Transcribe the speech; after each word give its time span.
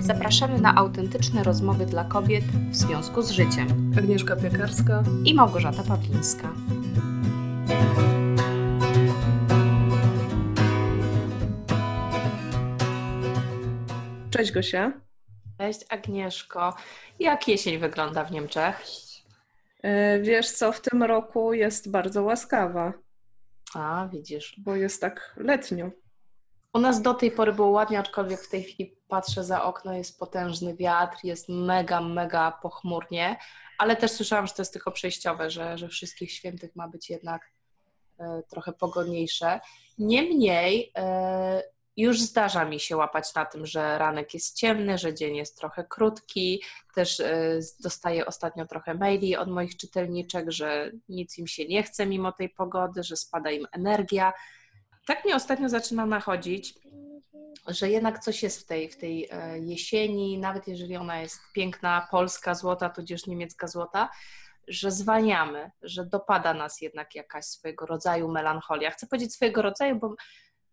Zapraszamy 0.00 0.60
na 0.60 0.74
autentyczne 0.74 1.42
rozmowy 1.44 1.86
dla 1.86 2.04
kobiet 2.04 2.44
w 2.44 2.76
związku 2.76 3.22
z 3.22 3.30
życiem. 3.30 3.92
Agnieszka 3.98 4.36
Piekarska 4.36 5.02
i 5.24 5.34
Małgorzata 5.34 5.82
Pawlińska. 5.82 6.52
Cześć 14.30 14.52
Gosia. 14.52 14.92
Cześć 15.58 15.80
Agnieszko. 15.88 16.74
Jak 17.18 17.48
jesień 17.48 17.78
wygląda 17.78 18.24
w 18.24 18.30
Niemczech? 18.30 18.82
E, 19.82 20.20
wiesz 20.20 20.50
co, 20.50 20.72
w 20.72 20.80
tym 20.80 21.02
roku 21.02 21.52
jest 21.52 21.90
bardzo 21.90 22.22
łaskawa. 22.22 22.92
A, 23.74 24.08
widzisz. 24.12 24.54
Bo 24.58 24.76
jest 24.76 25.00
tak 25.00 25.34
letnio. 25.36 25.90
U 26.74 26.78
nas 26.78 27.02
do 27.02 27.14
tej 27.14 27.30
pory 27.30 27.52
było 27.52 27.68
ładnie, 27.68 27.98
aczkolwiek 27.98 28.40
w 28.40 28.50
tej 28.50 28.62
chwili 28.62 28.99
patrzę 29.10 29.44
za 29.44 29.64
okno, 29.64 29.92
jest 29.92 30.18
potężny 30.18 30.76
wiatr, 30.76 31.18
jest 31.24 31.48
mega, 31.48 32.00
mega 32.00 32.52
pochmurnie, 32.62 33.36
ale 33.78 33.96
też 33.96 34.10
słyszałam, 34.10 34.46
że 34.46 34.52
to 34.52 34.62
jest 34.62 34.72
tylko 34.72 34.92
przejściowe, 34.92 35.50
że, 35.50 35.78
że 35.78 35.88
wszystkich 35.88 36.32
świętych 36.32 36.76
ma 36.76 36.88
być 36.88 37.10
jednak 37.10 37.50
e, 38.18 38.42
trochę 38.48 38.72
pogodniejsze. 38.72 39.60
Niemniej 39.98 40.92
e, 40.96 41.62
już 41.96 42.20
zdarza 42.20 42.64
mi 42.64 42.80
się 42.80 42.96
łapać 42.96 43.34
na 43.34 43.44
tym, 43.44 43.66
że 43.66 43.98
ranek 43.98 44.34
jest 44.34 44.56
ciemny, 44.56 44.98
że 44.98 45.14
dzień 45.14 45.36
jest 45.36 45.58
trochę 45.58 45.84
krótki. 45.84 46.62
Też 46.94 47.20
e, 47.20 47.58
dostaję 47.80 48.26
ostatnio 48.26 48.66
trochę 48.66 48.94
maili 48.94 49.36
od 49.36 49.48
moich 49.48 49.76
czytelniczek, 49.76 50.50
że 50.50 50.90
nic 51.08 51.38
im 51.38 51.46
się 51.46 51.64
nie 51.64 51.82
chce 51.82 52.06
mimo 52.06 52.32
tej 52.32 52.48
pogody, 52.48 53.02
że 53.02 53.16
spada 53.16 53.50
im 53.50 53.66
energia 53.72 54.32
tak 55.06 55.24
mnie 55.24 55.36
ostatnio 55.36 55.68
zaczyna 55.68 56.06
nachodzić, 56.06 56.74
że 57.66 57.90
jednak 57.90 58.18
coś 58.18 58.42
jest 58.42 58.60
w 58.60 58.66
tej, 58.66 58.88
w 58.88 58.96
tej 58.96 59.28
e, 59.30 59.58
jesieni, 59.58 60.38
nawet 60.38 60.68
jeżeli 60.68 60.96
ona 60.96 61.20
jest 61.20 61.40
piękna, 61.54 62.08
polska 62.10 62.54
złota, 62.54 62.90
tudzież 62.90 63.26
niemiecka 63.26 63.66
złota, 63.66 64.08
że 64.68 64.90
zwalniamy, 64.90 65.70
że 65.82 66.06
dopada 66.06 66.54
nas 66.54 66.80
jednak 66.80 67.14
jakaś 67.14 67.44
swojego 67.44 67.86
rodzaju 67.86 68.28
melancholia. 68.28 68.90
Chcę 68.90 69.06
powiedzieć 69.06 69.34
swojego 69.34 69.62
rodzaju, 69.62 69.96
bo 69.96 70.14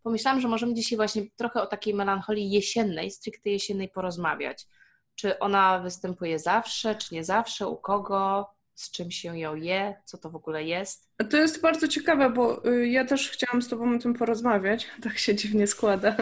pomyślałam, 0.03 0.41
że 0.41 0.47
możemy 0.47 0.73
dzisiaj 0.73 0.97
właśnie 0.97 1.23
trochę 1.35 1.61
o 1.61 1.67
takiej 1.67 1.93
melancholii 1.93 2.51
jesiennej, 2.51 3.11
stricte 3.11 3.49
jesiennej 3.49 3.89
porozmawiać. 3.89 4.67
Czy 5.15 5.39
ona 5.39 5.79
występuje 5.79 6.39
zawsze, 6.39 6.95
czy 6.95 7.15
nie 7.15 7.23
zawsze, 7.23 7.67
u 7.67 7.77
kogo, 7.77 8.49
z 8.77 8.91
czym 8.91 9.11
się 9.11 9.39
ją 9.39 9.55
je, 9.55 9.95
co 10.05 10.17
to 10.17 10.29
w 10.29 10.35
ogóle 10.35 10.63
jest? 10.63 11.09
To 11.29 11.37
jest 11.37 11.61
bardzo 11.61 11.87
ciekawe, 11.87 12.29
bo 12.29 12.67
y, 12.71 12.87
ja 12.87 13.05
też 13.05 13.31
chciałam 13.31 13.61
z 13.61 13.67
Tobą 13.67 13.95
o 13.95 13.99
tym 13.99 14.13
porozmawiać. 14.13 14.87
Tak 15.03 15.17
się 15.17 15.35
dziwnie 15.35 15.67
składa, 15.67 16.15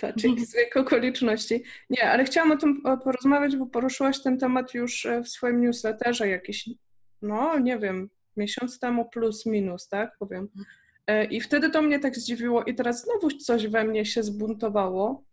patrz, 0.00 0.24
jakie 0.24 0.46
zbieg 0.46 0.76
okoliczności. 0.76 1.64
Nie, 1.90 2.10
ale 2.10 2.24
chciałam 2.24 2.52
o 2.52 2.56
tym 2.56 2.82
porozmawiać, 3.04 3.56
bo 3.56 3.66
poruszyłaś 3.66 4.22
ten 4.22 4.38
temat 4.38 4.74
już 4.74 5.06
e, 5.06 5.22
w 5.22 5.28
swoim 5.28 5.60
newsletterze 5.60 6.28
jakiś, 6.28 6.70
no 7.22 7.58
nie 7.58 7.78
wiem, 7.78 8.10
miesiąc 8.36 8.78
temu 8.78 9.08
plus 9.10 9.46
minus, 9.46 9.88
tak 9.88 10.18
powiem. 10.18 10.48
E, 11.06 11.24
I 11.24 11.40
wtedy 11.40 11.70
to 11.70 11.82
mnie 11.82 11.98
tak 11.98 12.16
zdziwiło 12.16 12.64
i 12.64 12.74
teraz 12.74 13.04
znowu 13.04 13.30
coś 13.30 13.66
we 13.66 13.84
mnie 13.84 14.04
się 14.04 14.22
zbuntowało, 14.22 15.24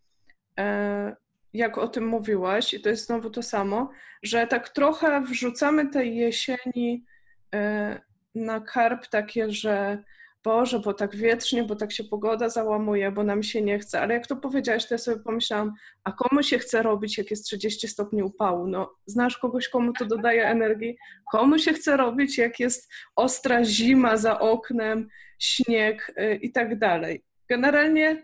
e, 0.60 1.16
jak 1.54 1.78
o 1.78 1.88
tym 1.88 2.08
mówiłaś, 2.08 2.74
i 2.74 2.82
to 2.82 2.90
jest 2.90 3.06
znowu 3.06 3.30
to 3.30 3.44
samo, 3.44 3.90
że 4.24 4.48
tak 4.48 4.70
trochę 4.70 5.22
wrzucamy 5.22 5.90
tej 5.90 6.16
jesieni 6.16 7.06
e, 7.56 8.02
na 8.36 8.60
karp 8.60 9.08
takie, 9.08 9.52
że 9.52 10.04
Boże, 10.44 10.80
bo 10.80 10.94
tak 10.94 11.16
wietrznie, 11.16 11.64
bo 11.64 11.76
tak 11.76 11.92
się 11.92 12.04
pogoda 12.04 12.50
załamuje, 12.50 13.12
bo 13.12 13.24
nam 13.24 13.44
się 13.44 13.62
nie 13.62 13.80
chce. 13.80 14.02
Ale 14.02 14.14
jak 14.14 14.28
to 14.28 14.36
powiedziałaś, 14.36 14.88
to 14.88 14.94
ja 14.94 14.98
sobie 14.98 15.20
pomyślałam, 15.20 15.74
a 16.04 16.12
komu 16.12 16.44
się 16.44 16.60
chce 16.60 16.84
robić, 16.84 17.18
jak 17.18 17.32
jest 17.32 17.46
30 17.46 17.88
stopni 17.88 18.24
upału? 18.24 18.68
No, 18.68 18.96
znasz 19.06 19.38
kogoś, 19.38 19.68
komu 19.70 19.94
to 19.94 20.06
dodaje 20.06 20.48
energii? 20.48 20.98
Komu 21.32 21.60
się 21.60 21.74
chce 21.74 21.98
robić, 21.98 22.38
jak 22.38 22.60
jest 22.60 22.92
ostra 23.16 23.64
zima 23.64 24.18
za 24.18 24.40
oknem, 24.40 25.08
śnieg 25.40 26.14
yy, 26.18 26.36
i 26.36 26.52
tak 26.52 26.80
dalej? 26.80 27.24
Generalnie 27.50 28.24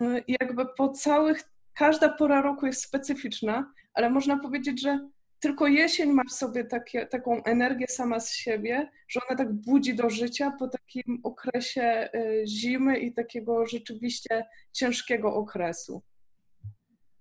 yy, 0.00 0.24
jakby 0.28 0.66
po 0.76 0.88
całych 0.88 1.42
każda 1.74 2.08
pora 2.08 2.42
roku 2.42 2.66
jest 2.66 2.82
specyficzna, 2.82 3.72
ale 3.94 4.10
można 4.10 4.38
powiedzieć, 4.38 4.82
że 4.82 5.08
tylko 5.40 5.66
jesień 5.66 6.12
ma 6.12 6.22
w 6.24 6.32
sobie 6.32 6.64
takie, 6.64 7.06
taką 7.06 7.44
energię 7.44 7.86
sama 7.88 8.20
z 8.20 8.32
siebie, 8.34 8.90
że 9.08 9.20
ona 9.28 9.38
tak 9.38 9.52
budzi 9.52 9.94
do 9.94 10.10
życia 10.10 10.52
po 10.58 10.68
takim 10.68 11.20
okresie 11.22 12.10
y, 12.14 12.44
zimy 12.46 12.98
i 12.98 13.14
takiego 13.14 13.66
rzeczywiście 13.66 14.46
ciężkiego 14.72 15.34
okresu. 15.34 16.02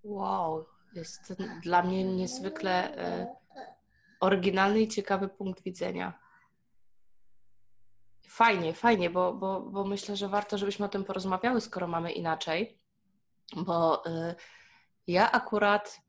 Wow, 0.03 0.65
jest 0.95 1.33
dla 1.63 1.83
mnie 1.83 2.03
niezwykle 2.03 2.97
y, 3.23 3.27
oryginalny 4.19 4.81
i 4.81 4.87
ciekawy 4.87 5.29
punkt 5.29 5.63
widzenia. 5.63 6.19
Fajnie, 8.29 8.73
fajnie, 8.73 9.09
bo, 9.09 9.33
bo, 9.33 9.61
bo 9.61 9.85
myślę, 9.85 10.15
że 10.15 10.27
warto, 10.27 10.57
żebyśmy 10.57 10.85
o 10.85 10.89
tym 10.89 11.03
porozmawiały, 11.03 11.61
skoro 11.61 11.87
mamy 11.87 12.11
inaczej 12.11 12.78
bo 13.55 14.05
y, 14.05 14.35
ja 15.07 15.31
akurat 15.31 16.01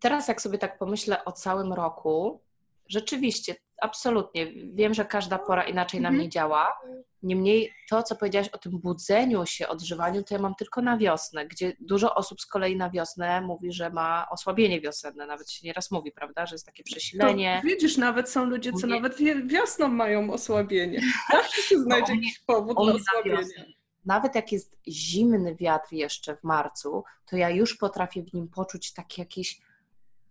teraz, 0.00 0.28
jak 0.28 0.42
sobie 0.42 0.58
tak 0.58 0.78
pomyślę 0.78 1.24
o 1.24 1.32
całym 1.32 1.72
roku, 1.72 2.40
rzeczywiście, 2.88 3.54
absolutnie, 3.82 4.52
wiem, 4.74 4.94
że 4.94 5.04
każda 5.04 5.38
pora 5.38 5.62
inaczej 5.62 6.00
na 6.00 6.10
mnie 6.10 6.18
mhm. 6.18 6.30
działa. 6.30 6.80
Niemniej 7.22 7.72
to, 7.90 8.02
co 8.02 8.16
powiedziałaś 8.16 8.48
o 8.48 8.58
tym 8.58 8.78
budzeniu 8.78 9.46
się, 9.46 9.68
odżywaniu, 9.68 10.22
to 10.22 10.34
ja 10.34 10.40
mam 10.40 10.54
tylko 10.54 10.82
na 10.82 10.98
wiosnę, 10.98 11.46
gdzie 11.46 11.72
dużo 11.80 12.14
osób 12.14 12.40
z 12.40 12.46
kolei 12.46 12.76
na 12.76 12.90
wiosnę 12.90 13.40
mówi, 13.40 13.72
że 13.72 13.90
ma 13.90 14.26
osłabienie 14.30 14.80
wiosenne. 14.80 15.26
Nawet 15.26 15.50
się 15.50 15.66
nieraz 15.66 15.90
mówi, 15.90 16.12
prawda, 16.12 16.46
że 16.46 16.54
jest 16.54 16.66
takie 16.66 16.82
przesilenie. 16.82 17.60
To 17.62 17.68
widzisz, 17.68 17.96
nawet 17.96 18.30
są 18.30 18.44
ludzie, 18.44 18.72
co 18.72 18.86
nawet 18.86 19.16
wiosną 19.46 19.88
mają 19.88 20.32
osłabienie. 20.32 21.00
Zawsze 21.32 21.62
się 21.62 21.78
znajdzie 21.78 22.14
jakiś 22.14 22.38
powód 22.38 22.76
na 22.76 22.92
osłabienie 22.92 23.74
nawet 24.04 24.34
jak 24.34 24.52
jest 24.52 24.76
zimny 24.88 25.54
wiatr 25.54 25.92
jeszcze 25.92 26.36
w 26.36 26.44
marcu, 26.44 27.04
to 27.26 27.36
ja 27.36 27.50
już 27.50 27.76
potrafię 27.76 28.22
w 28.22 28.32
nim 28.32 28.48
poczuć 28.48 28.92
taki 28.92 29.20
jakiś, 29.20 29.60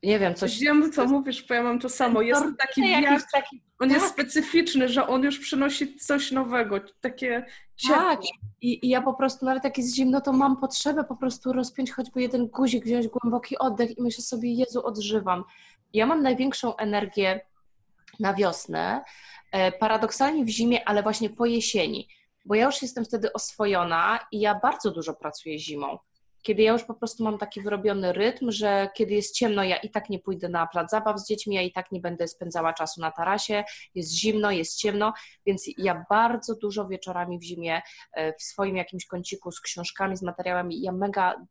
nie 0.03 0.19
wiem, 0.19 0.35
coś... 0.35 0.59
Wiem, 0.59 0.91
co 0.91 1.05
mówisz, 1.05 1.47
bo 1.47 1.53
ja 1.53 1.63
mam 1.63 1.79
to 1.79 1.89
samo. 1.89 2.21
Jest 2.21 2.43
taki 2.57 2.81
wiatr, 2.81 3.23
taki, 3.31 3.61
on 3.79 3.89
tak. 3.89 3.97
jest 3.97 4.13
specyficzny, 4.13 4.89
że 4.89 5.07
on 5.07 5.23
już 5.23 5.39
przynosi 5.39 5.97
coś 5.97 6.31
nowego, 6.31 6.79
takie 7.01 7.45
ciepło. 7.75 7.97
Tak, 7.97 8.19
I, 8.61 8.85
i 8.85 8.89
ja 8.89 9.01
po 9.01 9.13
prostu, 9.13 9.45
nawet 9.45 9.63
jak 9.63 9.77
jest 9.77 9.95
zimno, 9.95 10.21
to 10.21 10.33
mam 10.33 10.57
potrzebę 10.57 11.03
po 11.03 11.15
prostu 11.15 11.53
rozpiąć 11.53 11.91
choćby 11.91 12.21
jeden 12.21 12.47
guzik, 12.47 12.85
wziąć 12.85 13.07
głęboki 13.07 13.57
oddech 13.57 13.97
i 13.97 14.01
myślę 14.01 14.23
sobie, 14.23 14.53
Jezu, 14.53 14.85
odżywam. 14.85 15.43
Ja 15.93 16.05
mam 16.05 16.23
największą 16.23 16.75
energię 16.75 17.41
na 18.19 18.33
wiosnę, 18.33 19.03
e, 19.51 19.71
paradoksalnie 19.71 20.45
w 20.45 20.49
zimie, 20.49 20.87
ale 20.87 21.03
właśnie 21.03 21.29
po 21.29 21.45
jesieni 21.45 22.07
bo 22.45 22.55
ja 22.55 22.65
już 22.65 22.81
jestem 22.81 23.05
wtedy 23.05 23.33
oswojona 23.33 24.19
i 24.31 24.39
ja 24.39 24.59
bardzo 24.63 24.91
dużo 24.91 25.13
pracuję 25.13 25.59
zimą. 25.59 25.97
Kiedy 26.41 26.61
ja 26.61 26.71
już 26.71 26.83
po 26.83 26.93
prostu 26.93 27.23
mam 27.23 27.37
taki 27.37 27.61
wyrobiony 27.61 28.13
rytm, 28.13 28.51
że 28.51 28.89
kiedy 28.95 29.13
jest 29.13 29.35
ciemno, 29.35 29.63
ja 29.63 29.77
i 29.77 29.89
tak 29.89 30.09
nie 30.09 30.19
pójdę 30.19 30.49
na 30.49 30.67
plac 30.67 30.91
zabaw 30.91 31.19
z 31.19 31.27
dziećmi, 31.27 31.55
ja 31.55 31.61
i 31.61 31.71
tak 31.71 31.91
nie 31.91 31.99
będę 31.99 32.27
spędzała 32.27 32.73
czasu 32.73 33.01
na 33.01 33.11
tarasie, 33.11 33.63
jest 33.95 34.11
zimno, 34.11 34.51
jest 34.51 34.77
ciemno, 34.77 35.13
więc 35.45 35.63
ja 35.77 36.05
bardzo 36.09 36.55
dużo 36.55 36.87
wieczorami 36.87 37.39
w 37.39 37.43
zimie 37.43 37.81
e, 38.13 38.33
w 38.33 38.41
swoim 38.41 38.75
jakimś 38.75 39.05
kąciku 39.05 39.51
z 39.51 39.61
książkami, 39.61 40.17
z 40.17 40.21
materiałami, 40.21 40.81
ja 40.81 40.91
mega 40.91 41.45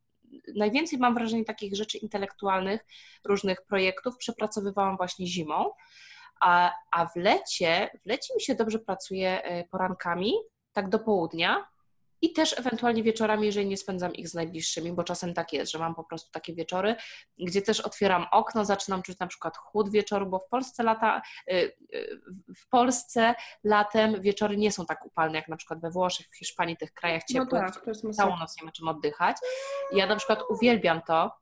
najwięcej 0.56 0.98
mam 0.98 1.14
wrażenie 1.14 1.44
takich 1.44 1.76
rzeczy 1.76 1.98
intelektualnych, 1.98 2.86
różnych 3.24 3.62
projektów 3.62 4.16
przepracowywałam 4.16 4.96
właśnie 4.96 5.26
zimą, 5.26 5.70
a, 6.40 6.72
a 6.92 7.06
w 7.06 7.16
lecie, 7.16 7.90
w 8.04 8.08
lecie 8.08 8.34
mi 8.34 8.42
się 8.42 8.54
dobrze 8.54 8.78
pracuje 8.78 9.42
e, 9.42 9.64
porankami, 9.64 10.32
tak 10.78 10.88
do 10.88 10.98
południa 10.98 11.68
i 12.20 12.32
też 12.32 12.58
ewentualnie 12.58 13.02
wieczorami, 13.02 13.46
jeżeli 13.46 13.66
nie 13.66 13.76
spędzam 13.76 14.14
ich 14.14 14.28
z 14.28 14.34
najbliższymi, 14.34 14.92
bo 14.92 15.04
czasem 15.04 15.34
tak 15.34 15.52
jest, 15.52 15.72
że 15.72 15.78
mam 15.78 15.94
po 15.94 16.04
prostu 16.04 16.30
takie 16.30 16.54
wieczory, 16.54 16.96
gdzie 17.38 17.62
też 17.62 17.80
otwieram 17.80 18.26
okno, 18.32 18.64
zaczynam 18.64 19.02
czuć 19.02 19.18
na 19.18 19.26
przykład 19.26 19.56
chłód 19.56 19.90
wieczoru, 19.90 20.26
bo 20.26 20.38
w 20.38 20.48
Polsce 20.48 20.82
lata, 20.82 21.22
y, 21.50 21.54
y, 21.94 22.20
w 22.56 22.68
Polsce 22.68 23.34
latem 23.64 24.22
wieczory 24.22 24.56
nie 24.56 24.72
są 24.72 24.86
tak 24.86 25.06
upalne 25.06 25.38
jak 25.38 25.48
na 25.48 25.56
przykład 25.56 25.80
we 25.80 25.90
Włoszech, 25.90 26.26
w 26.30 26.36
Hiszpanii, 26.36 26.76
tych 26.76 26.94
krajach 26.94 27.22
no 27.30 27.34
ciepłych, 27.34 27.62
no 27.62 28.02
tak, 28.02 28.16
całą 28.16 28.36
noc 28.36 28.56
nie 28.60 28.66
ma 28.66 28.72
czym 28.72 28.88
oddychać. 28.88 29.36
Ja 29.92 30.06
na 30.06 30.16
przykład 30.16 30.42
uwielbiam 30.50 31.02
to, 31.02 31.32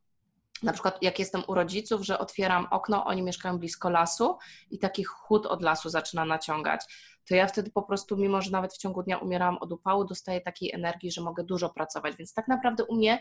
na 0.63 0.73
przykład 0.73 1.03
jak 1.03 1.19
jestem 1.19 1.43
u 1.49 1.55
rodziców, 1.55 2.03
że 2.03 2.19
otwieram 2.19 2.67
okno, 2.71 3.05
oni 3.05 3.23
mieszkają 3.23 3.59
blisko 3.59 3.91
lasu 3.91 4.39
i 4.71 4.79
taki 4.79 5.05
chłód 5.05 5.47
od 5.47 5.63
lasu 5.63 5.89
zaczyna 5.89 6.25
naciągać 6.25 6.81
to 7.29 7.35
ja 7.35 7.47
wtedy 7.47 7.71
po 7.71 7.83
prostu, 7.83 8.17
mimo 8.17 8.43
że 8.43 8.51
nawet 8.51 8.75
w 8.75 8.79
ciągu 8.79 9.03
dnia 9.03 9.19
umierałam 9.19 9.59
od 9.59 9.73
upału, 9.73 10.05
dostaję 10.05 10.41
takiej 10.41 10.73
energii, 10.73 11.13
że 11.13 11.21
mogę 11.21 11.45
dużo 11.45 11.69
pracować. 11.69 12.17
Więc 12.17 12.35
tak 12.35 12.49
naprawdę 12.49 12.85
u 12.85 12.97
mnie 12.97 13.19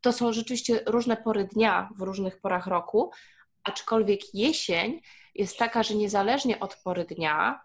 to 0.00 0.12
są 0.12 0.32
rzeczywiście 0.32 0.80
różne 0.86 1.16
pory 1.16 1.44
dnia 1.44 1.88
w 1.96 2.02
różnych 2.02 2.40
porach 2.40 2.66
roku, 2.66 3.10
aczkolwiek 3.64 4.34
jesień 4.34 5.00
jest 5.34 5.58
taka, 5.58 5.82
że 5.82 5.94
niezależnie 5.94 6.60
od 6.60 6.76
pory 6.76 7.04
dnia, 7.04 7.60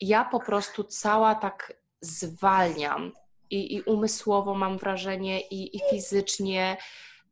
ja 0.00 0.24
po 0.24 0.40
prostu 0.40 0.84
cała 0.84 1.34
tak 1.34 1.72
zwalniam 2.00 3.12
i, 3.50 3.74
i 3.74 3.82
umysłowo 3.82 4.54
mam 4.54 4.78
wrażenie, 4.78 5.40
i, 5.40 5.76
i 5.76 5.80
fizycznie 5.90 6.76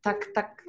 tak, 0.03 0.27
tak, 0.35 0.65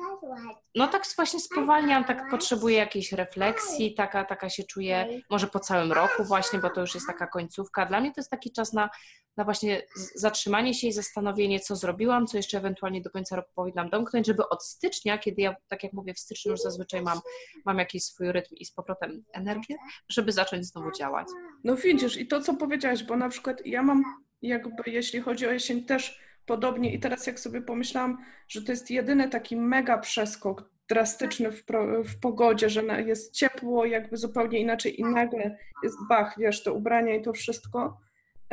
no 0.75 0.87
tak 0.87 1.03
właśnie 1.15 1.39
spowalniam, 1.39 2.03
tak 2.03 2.29
potrzebuję 2.29 2.77
jakiejś 2.77 3.11
refleksji, 3.11 3.93
taka, 3.93 4.25
taka 4.25 4.49
się 4.49 4.63
czuję, 4.63 5.21
może 5.29 5.47
po 5.47 5.59
całym 5.59 5.91
roku 5.91 6.23
właśnie, 6.23 6.59
bo 6.59 6.69
to 6.69 6.81
już 6.81 6.95
jest 6.95 7.07
taka 7.07 7.27
końcówka. 7.27 7.85
Dla 7.85 8.01
mnie 8.01 8.09
to 8.09 8.19
jest 8.21 8.29
taki 8.29 8.51
czas 8.51 8.73
na, 8.73 8.89
na 9.37 9.43
właśnie 9.43 9.81
zatrzymanie 10.15 10.73
się 10.73 10.87
i 10.87 10.93
zastanowienie, 10.93 11.59
co 11.59 11.75
zrobiłam, 11.75 12.27
co 12.27 12.37
jeszcze 12.37 12.57
ewentualnie 12.57 13.01
do 13.01 13.09
końca 13.09 13.35
roku 13.35 13.51
powinnam 13.55 13.89
domknąć, 13.89 14.27
żeby 14.27 14.49
od 14.49 14.63
stycznia, 14.63 15.17
kiedy 15.17 15.41
ja, 15.41 15.55
tak 15.67 15.83
jak 15.83 15.93
mówię, 15.93 16.13
w 16.13 16.19
styczniu 16.19 16.51
już 16.51 16.61
zazwyczaj 16.61 17.01
mam, 17.01 17.19
mam 17.65 17.79
jakiś 17.79 18.03
swój 18.03 18.31
rytm 18.31 18.55
i 18.55 18.65
z 18.65 18.71
powrotem 18.71 19.23
energię, 19.33 19.75
żeby 20.09 20.31
zacząć 20.31 20.65
znowu 20.65 20.91
działać. 20.91 21.27
No 21.63 21.75
widzisz, 21.75 22.17
i 22.17 22.27
to, 22.27 22.41
co 22.41 22.53
powiedziałaś, 22.53 23.03
bo 23.03 23.17
na 23.17 23.29
przykład 23.29 23.65
ja 23.65 23.83
mam 23.83 24.03
jakby, 24.41 24.83
jeśli 24.85 25.21
chodzi 25.21 25.47
o 25.47 25.51
jesień, 25.51 25.85
też 25.85 26.19
podobnie 26.45 26.93
i 26.93 26.99
teraz 26.99 27.27
jak 27.27 27.39
sobie 27.39 27.61
pomyślałam, 27.61 28.17
że 28.47 28.61
to 28.61 28.71
jest 28.71 28.91
jedyny 28.91 29.29
taki 29.29 29.57
mega 29.57 29.97
przeskok 29.97 30.71
drastyczny 30.89 31.51
w, 31.51 31.65
pro, 31.65 32.03
w 32.03 32.19
pogodzie, 32.19 32.69
że 32.69 32.83
jest 33.05 33.33
ciepło, 33.33 33.85
jakby 33.85 34.17
zupełnie 34.17 34.59
inaczej 34.59 34.99
i 34.99 35.03
nagle 35.03 35.57
jest 35.83 35.97
bach, 36.09 36.35
wiesz, 36.39 36.63
to 36.63 36.73
ubrania 36.73 37.15
i 37.15 37.21
to 37.21 37.33
wszystko, 37.33 37.97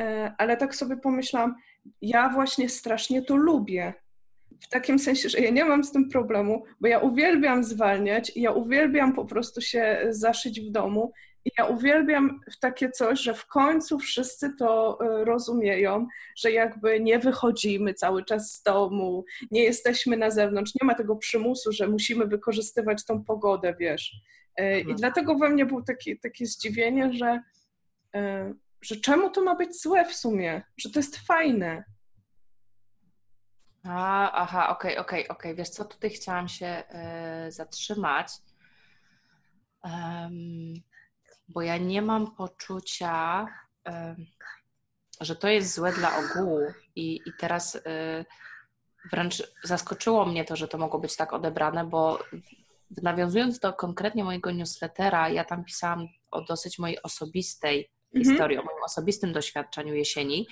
e, 0.01 0.35
ale 0.39 0.57
tak 0.57 0.75
sobie 0.75 0.97
pomyślałam, 0.97 1.55
ja 2.03 2.29
właśnie 2.29 2.69
strasznie 2.69 3.23
to 3.23 3.37
lubię. 3.37 3.95
W 4.61 4.69
takim 4.69 4.99
sensie, 4.99 5.29
że 5.29 5.39
ja 5.39 5.51
nie 5.51 5.65
mam 5.65 5.85
z 5.85 5.93
tym 5.93 6.09
problemu, 6.09 6.65
bo 6.81 6.89
ja 6.89 6.99
uwielbiam 6.99 7.65
zwalniać 7.65 8.37
i 8.37 8.41
ja 8.41 8.51
uwielbiam 8.51 9.15
po 9.15 9.25
prostu 9.25 9.61
się 9.61 10.07
zaszyć 10.11 10.61
w 10.61 10.71
domu 10.71 11.13
ja 11.59 11.65
uwielbiam 11.65 12.41
takie 12.61 12.91
coś, 12.91 13.21
że 13.21 13.35
w 13.35 13.47
końcu 13.47 13.99
wszyscy 13.99 14.57
to 14.57 14.99
e, 15.01 15.25
rozumieją, 15.25 16.07
że 16.37 16.53
jakby 16.53 17.01
nie 17.01 17.19
wychodzimy 17.19 17.95
cały 17.95 18.25
czas 18.25 18.53
z 18.53 18.63
domu, 18.63 19.25
nie 19.51 19.63
jesteśmy 19.63 20.17
na 20.17 20.31
zewnątrz, 20.31 20.73
nie 20.83 20.87
ma 20.87 20.95
tego 20.95 21.17
przymusu, 21.17 21.73
że 21.73 21.89
musimy 21.89 22.27
wykorzystywać 22.27 23.05
tą 23.05 23.25
pogodę, 23.25 23.75
wiesz. 23.81 24.17
E, 24.57 24.79
I 24.79 24.81
mhm. 24.81 24.97
dlatego 24.97 25.35
we 25.35 25.49
mnie 25.49 25.67
było 25.67 25.83
takie, 25.83 26.17
takie 26.17 26.47
zdziwienie, 26.47 27.13
że, 27.13 27.43
e, 28.15 28.55
że 28.81 28.97
czemu 28.97 29.31
to 29.31 29.43
ma 29.43 29.57
być 29.57 29.83
złe 29.83 30.05
w 30.05 30.15
sumie, 30.15 30.63
że 30.77 30.91
to 30.91 30.99
jest 30.99 31.17
fajne. 31.17 31.85
A, 33.85 34.33
aha, 34.33 34.69
okej, 34.69 34.93
okay, 34.93 35.01
okej, 35.01 35.21
okay, 35.21 35.37
okej. 35.37 35.53
Okay. 35.53 35.55
Wiesz 35.55 35.69
co, 35.69 35.85
tutaj 35.85 36.11
chciałam 36.11 36.49
się 36.49 36.83
y, 37.47 37.53
zatrzymać. 37.53 38.33
Um, 39.85 40.75
bo 41.49 41.63
ja 41.63 41.77
nie 41.77 42.03
mam 42.03 42.35
poczucia, 42.35 43.47
że 45.21 45.37
to 45.37 45.49
jest 45.49 45.75
złe 45.75 45.93
dla 45.93 46.11
ogółu 46.19 46.61
i, 46.97 47.21
i 47.27 47.33
teraz 47.39 47.75
y, 47.75 47.81
wręcz 49.13 49.43
zaskoczyło 49.65 50.27
mnie 50.27 50.45
to, 50.45 50.57
że 50.57 50.69
to 50.69 50.79
mogło 50.79 51.01
być 51.01 51.17
tak 51.17 51.33
odebrane, 51.33 51.85
bo 51.85 52.19
nawiązując 53.03 53.59
do 53.59 53.73
konkretnie 53.73 54.25
mojego 54.25 54.51
newslettera, 54.51 55.29
ja 55.29 55.45
tam 55.45 55.65
pisałam 55.65 56.09
o 56.31 56.41
dosyć 56.41 56.79
mojej 56.79 57.03
osobistej 57.03 57.91
mhm. 58.15 58.25
historii, 58.25 58.59
o 58.59 58.63
moim 58.63 58.83
osobistym 58.85 59.33
doświadczeniu 59.33 59.95
jesieni. 59.95 60.47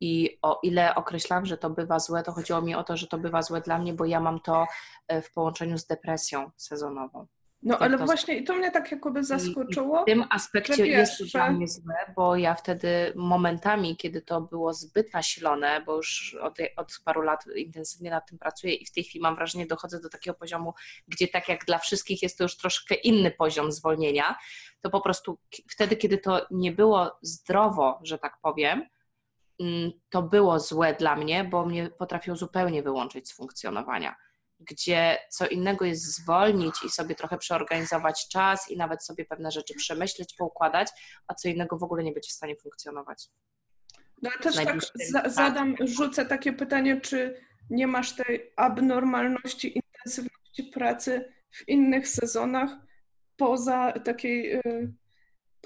I 0.00 0.38
o 0.42 0.60
ile 0.62 0.94
określam, 0.94 1.46
że 1.46 1.58
to 1.58 1.70
bywa 1.70 1.98
złe, 1.98 2.22
to 2.22 2.32
chodziło 2.32 2.62
mi 2.62 2.74
o 2.74 2.84
to, 2.84 2.96
że 2.96 3.06
to 3.06 3.18
bywa 3.18 3.42
złe 3.42 3.60
dla 3.60 3.78
mnie, 3.78 3.92
bo 3.92 4.04
ja 4.04 4.20
mam 4.20 4.40
to 4.40 4.66
e, 5.08 5.22
w 5.22 5.32
połączeniu 5.32 5.78
z 5.78 5.86
depresją 5.86 6.50
sezonową. 6.56 7.26
No 7.62 7.78
ale 7.78 7.98
to... 7.98 8.04
właśnie 8.04 8.36
i 8.36 8.44
to 8.44 8.54
mnie 8.54 8.70
tak 8.70 8.90
jakoby 8.90 9.24
zaskoczyło. 9.24 10.02
w 10.02 10.04
tym 10.04 10.24
aspekcie 10.30 10.86
jest 10.86 11.18
to 11.18 11.24
dla 11.24 11.52
mnie 11.52 11.68
złe, 11.68 11.94
bo 12.16 12.36
ja 12.36 12.54
wtedy 12.54 13.12
momentami, 13.16 13.96
kiedy 13.96 14.22
to 14.22 14.40
było 14.40 14.74
zbyt 14.74 15.14
nasilone, 15.14 15.82
bo 15.86 15.96
już 15.96 16.36
od, 16.40 16.58
od 16.76 16.92
paru 17.04 17.22
lat 17.22 17.44
intensywnie 17.56 18.10
nad 18.10 18.28
tym 18.28 18.38
pracuję 18.38 18.74
i 18.74 18.86
w 18.86 18.92
tej 18.92 19.04
chwili 19.04 19.22
mam 19.22 19.34
wrażenie, 19.34 19.66
dochodzę 19.66 20.00
do 20.00 20.08
takiego 20.08 20.34
poziomu, 20.34 20.74
gdzie 21.08 21.28
tak 21.28 21.48
jak 21.48 21.64
dla 21.64 21.78
wszystkich 21.78 22.22
jest 22.22 22.38
to 22.38 22.44
już 22.44 22.56
troszkę 22.56 22.94
inny 22.94 23.30
poziom 23.30 23.72
zwolnienia, 23.72 24.36
to 24.80 24.90
po 24.90 25.00
prostu 25.00 25.38
wtedy, 25.70 25.96
kiedy 25.96 26.18
to 26.18 26.46
nie 26.50 26.72
było 26.72 27.18
zdrowo, 27.22 28.00
że 28.02 28.18
tak 28.18 28.38
powiem, 28.42 28.82
mm, 29.60 29.90
to 30.10 30.22
było 30.22 30.60
złe 30.60 30.94
dla 30.94 31.16
mnie, 31.16 31.44
bo 31.44 31.66
mnie 31.66 31.90
potrafiło 31.90 32.36
zupełnie 32.36 32.82
wyłączyć 32.82 33.28
z 33.28 33.36
funkcjonowania 33.36 34.16
gdzie 34.70 35.18
co 35.30 35.46
innego 35.46 35.84
jest 35.84 36.16
zwolnić 36.16 36.74
i 36.84 36.90
sobie 36.90 37.14
trochę 37.14 37.38
przeorganizować 37.38 38.28
czas 38.28 38.70
i 38.70 38.76
nawet 38.76 39.04
sobie 39.04 39.24
pewne 39.24 39.50
rzeczy 39.50 39.74
przemyśleć, 39.74 40.34
poukładać, 40.38 40.88
a 41.26 41.34
co 41.34 41.48
innego 41.48 41.78
w 41.78 41.82
ogóle 41.82 42.02
nie 42.02 42.12
być 42.12 42.28
w 42.28 42.32
stanie 42.32 42.56
funkcjonować. 42.56 43.28
No 44.22 44.30
ja 44.30 44.38
też 44.38 44.56
tak 44.56 44.78
za, 45.10 45.28
zadam, 45.28 45.76
rzucę 45.80 46.26
takie 46.26 46.52
pytanie, 46.52 47.00
czy 47.00 47.40
nie 47.70 47.86
masz 47.86 48.16
tej 48.16 48.52
abnormalności, 48.56 49.78
intensywności 49.78 50.64
pracy 50.64 51.32
w 51.50 51.68
innych 51.68 52.08
sezonach 52.08 52.70
poza 53.36 53.92
takiej, 53.92 54.56
y, 54.56 54.92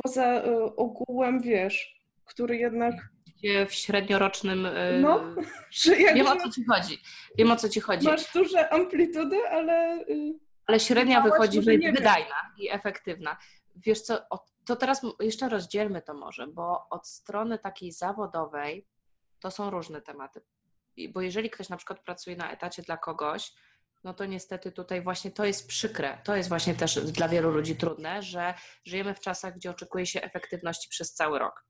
poza 0.02 0.44
y, 0.44 0.76
ogółem, 0.76 1.40
wiesz, 1.40 2.02
który 2.24 2.56
jednak 2.56 2.94
w 3.68 3.74
średniorocznym. 3.74 4.66
Y, 4.66 4.98
no, 5.02 5.20
że 5.70 6.00
jak 6.00 6.14
Wiem 6.14 6.26
o 6.26 6.36
co 6.36 6.50
ci 6.50 6.64
chodzi. 6.64 6.98
Wiem 7.38 7.50
o 7.50 7.56
co 7.56 7.68
ci 7.68 7.80
chodzi. 7.80 8.06
Masz 8.06 8.32
duże 8.32 8.70
amplitudy, 8.72 9.36
ale. 9.50 10.04
Y, 10.08 10.38
ale 10.66 10.80
średnia 10.80 11.20
wychodzi 11.20 11.60
wydajna 11.60 12.52
i 12.58 12.70
efektywna. 12.70 13.36
Wiesz 13.76 14.00
co, 14.00 14.18
to 14.64 14.76
teraz 14.76 15.00
jeszcze 15.20 15.48
rozdzielmy 15.48 16.02
to 16.02 16.14
może, 16.14 16.46
bo 16.46 16.88
od 16.90 17.08
strony 17.08 17.58
takiej 17.58 17.92
zawodowej 17.92 18.86
to 19.40 19.50
są 19.50 19.70
różne 19.70 20.02
tematy. 20.02 20.40
Bo 21.08 21.20
jeżeli 21.20 21.50
ktoś 21.50 21.68
na 21.68 21.76
przykład 21.76 22.00
pracuje 22.00 22.36
na 22.36 22.50
etacie 22.50 22.82
dla 22.82 22.96
kogoś, 22.96 23.52
no 24.04 24.14
to 24.14 24.24
niestety 24.24 24.72
tutaj 24.72 25.02
właśnie 25.02 25.30
to 25.30 25.44
jest 25.44 25.68
przykre. 25.68 26.18
To 26.24 26.36
jest 26.36 26.48
właśnie 26.48 26.74
też 26.74 27.00
dla 27.00 27.28
wielu 27.28 27.50
ludzi 27.50 27.76
trudne, 27.76 28.22
że 28.22 28.54
żyjemy 28.84 29.14
w 29.14 29.20
czasach, 29.20 29.54
gdzie 29.54 29.70
oczekuje 29.70 30.06
się 30.06 30.22
efektywności 30.22 30.88
przez 30.88 31.14
cały 31.14 31.38
rok 31.38 31.64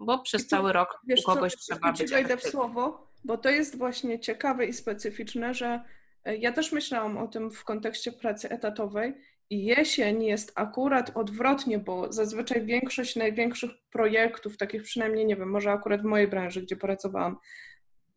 bo 0.00 0.18
przez 0.18 0.46
cały 0.46 0.72
rok 0.72 1.00
wiesz, 1.06 1.20
u 1.20 1.22
kogoś 1.22 1.52
co, 1.52 1.58
trzeba 1.58 1.92
być 1.92 2.10
wejdę 2.10 2.36
w 2.36 2.42
słowo, 2.42 3.06
bo 3.24 3.38
to 3.38 3.50
jest 3.50 3.78
właśnie 3.78 4.20
ciekawe 4.20 4.66
i 4.66 4.72
specyficzne, 4.72 5.54
że 5.54 5.82
e, 6.24 6.36
ja 6.36 6.52
też 6.52 6.72
myślałam 6.72 7.18
o 7.18 7.28
tym 7.28 7.50
w 7.50 7.64
kontekście 7.64 8.12
pracy 8.12 8.50
etatowej 8.50 9.14
i 9.50 9.64
jesień 9.64 10.24
jest 10.24 10.52
akurat 10.54 11.16
odwrotnie, 11.16 11.78
bo 11.78 12.12
zazwyczaj 12.12 12.66
większość 12.66 13.16
największych 13.16 13.70
projektów, 13.90 14.56
takich 14.56 14.82
przynajmniej, 14.82 15.26
nie 15.26 15.36
wiem, 15.36 15.50
może 15.50 15.70
akurat 15.70 16.02
w 16.02 16.04
mojej 16.04 16.28
branży, 16.28 16.62
gdzie 16.62 16.76
pracowałam, 16.76 17.36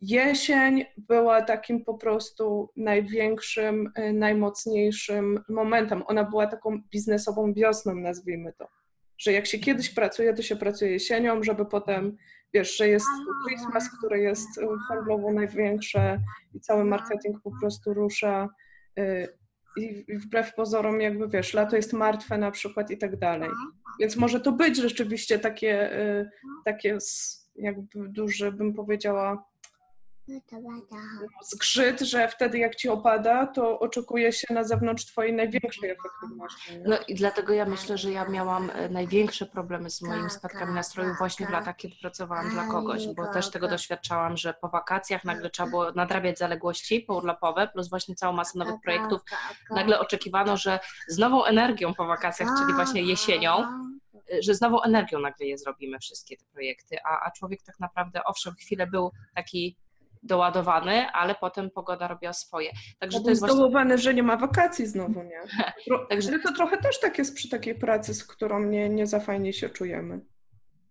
jesień 0.01 0.85
była 0.97 1.41
takim 1.41 1.85
po 1.85 1.93
prostu 1.93 2.69
największym, 2.75 3.91
e, 3.95 4.13
najmocniejszym 4.13 5.43
momentem. 5.49 6.03
Ona 6.07 6.23
była 6.23 6.47
taką 6.47 6.81
biznesową 6.91 7.53
wiosną, 7.53 7.95
nazwijmy 7.95 8.53
to 8.53 8.67
że 9.17 9.31
jak 9.31 9.45
się 9.45 9.59
kiedyś 9.59 9.89
pracuje, 9.89 10.33
to 10.33 10.41
się 10.41 10.55
pracuje 10.55 10.91
jesienią, 10.91 11.43
żeby 11.43 11.65
potem, 11.65 12.17
wiesz, 12.53 12.77
że 12.77 12.87
jest 12.87 13.05
Christmas, 13.47 13.97
który 13.97 14.19
jest 14.19 14.57
y, 14.57 14.61
handlowo 14.87 15.33
największe 15.33 16.19
i 16.53 16.59
cały 16.59 16.85
marketing 16.85 17.41
po 17.43 17.51
prostu 17.59 17.93
rusza 17.93 18.49
y, 18.99 19.27
i 19.77 20.17
wbrew 20.17 20.53
pozorom 20.53 21.01
jakby, 21.01 21.29
wiesz, 21.29 21.53
lato 21.53 21.75
jest 21.75 21.93
martwe 21.93 22.37
na 22.37 22.51
przykład 22.51 22.91
i 22.91 22.97
tak 22.97 23.17
dalej. 23.17 23.49
Więc 23.99 24.15
może 24.15 24.39
to 24.39 24.51
być 24.51 24.77
rzeczywiście 24.77 25.39
takie, 25.39 25.99
y, 25.99 26.29
takie 26.65 26.97
jakby 27.55 28.09
duże, 28.09 28.51
bym 28.51 28.73
powiedziała, 28.73 29.45
zgrzyt, 31.41 32.01
że 32.01 32.27
wtedy 32.27 32.57
jak 32.57 32.75
ci 32.75 32.89
opada, 32.89 33.47
to 33.47 33.79
oczekuje 33.79 34.33
się 34.33 34.53
na 34.53 34.63
zewnątrz 34.63 35.05
twojej 35.05 35.33
największej 35.33 35.89
efektywności. 35.89 36.71
No 36.85 36.97
i 37.07 37.15
dlatego 37.15 37.53
ja 37.53 37.65
myślę, 37.65 37.97
że 37.97 38.11
ja 38.11 38.25
miałam 38.25 38.69
e, 38.69 38.89
największe 38.89 39.45
problemy 39.45 39.89
z 39.89 40.01
moimi 40.01 40.23
tak, 40.23 40.31
spadkami 40.31 40.65
tak, 40.65 40.75
nastroju 40.75 41.09
tak, 41.09 41.17
właśnie 41.17 41.47
w 41.47 41.49
latach, 41.49 41.75
kiedy 41.75 41.95
pracowałam 42.01 42.49
dla 42.49 42.67
kogoś, 42.67 43.07
bo 43.07 43.27
też 43.27 43.51
tego 43.51 43.67
doświadczałam, 43.67 44.37
że 44.37 44.53
po 44.53 44.69
wakacjach 44.69 45.23
nagle 45.23 45.49
trzeba 45.49 45.69
było 45.69 45.91
nadrabiać 45.91 46.37
zaległości 46.37 46.99
pourlopowe, 47.01 47.67
plus 47.67 47.89
właśnie 47.89 48.15
całą 48.15 48.33
masę 48.33 48.59
nowych 48.59 48.81
projektów. 48.83 49.21
Nagle 49.69 49.99
oczekiwano, 49.99 50.57
że 50.57 50.79
z 51.07 51.17
nową 51.17 51.45
energią 51.45 51.93
po 51.93 52.05
wakacjach, 52.05 52.49
czyli 52.59 52.73
właśnie 52.73 53.01
jesienią, 53.01 53.63
e, 54.33 54.41
że 54.41 54.55
z 54.55 54.61
nową 54.61 54.81
energią 54.81 55.19
nagle 55.19 55.45
je 55.45 55.57
zrobimy 55.57 55.99
wszystkie 55.99 56.37
te 56.37 56.45
projekty, 56.53 56.97
a, 57.05 57.25
a 57.25 57.31
człowiek 57.31 57.63
tak 57.63 57.79
naprawdę, 57.79 58.23
owszem, 58.23 58.53
chwilę 58.55 58.87
był 58.87 59.11
taki 59.35 59.77
doładowany, 60.25 61.07
ale 61.11 61.35
potem 61.35 61.71
pogoda 61.71 62.07
robiła 62.07 62.33
swoje. 62.33 62.71
Także 62.99 63.21
to 63.21 63.29
jest 63.29 63.41
zdołowany, 63.41 63.89
właśnie... 63.89 64.03
że 64.03 64.13
nie 64.13 64.23
ma 64.23 64.37
wakacji 64.37 64.87
znowu, 64.87 65.23
nie? 65.23 65.41
Także 66.09 66.39
to 66.39 66.53
trochę 66.53 66.77
też 66.77 66.99
tak 66.99 67.17
jest 67.17 67.35
przy 67.35 67.49
takiej 67.49 67.75
pracy, 67.75 68.13
z 68.13 68.27
którą 68.27 68.59
nie, 68.59 68.89
nie 68.89 69.07
za 69.07 69.19
fajnie 69.19 69.53
się 69.53 69.69
czujemy. 69.69 70.21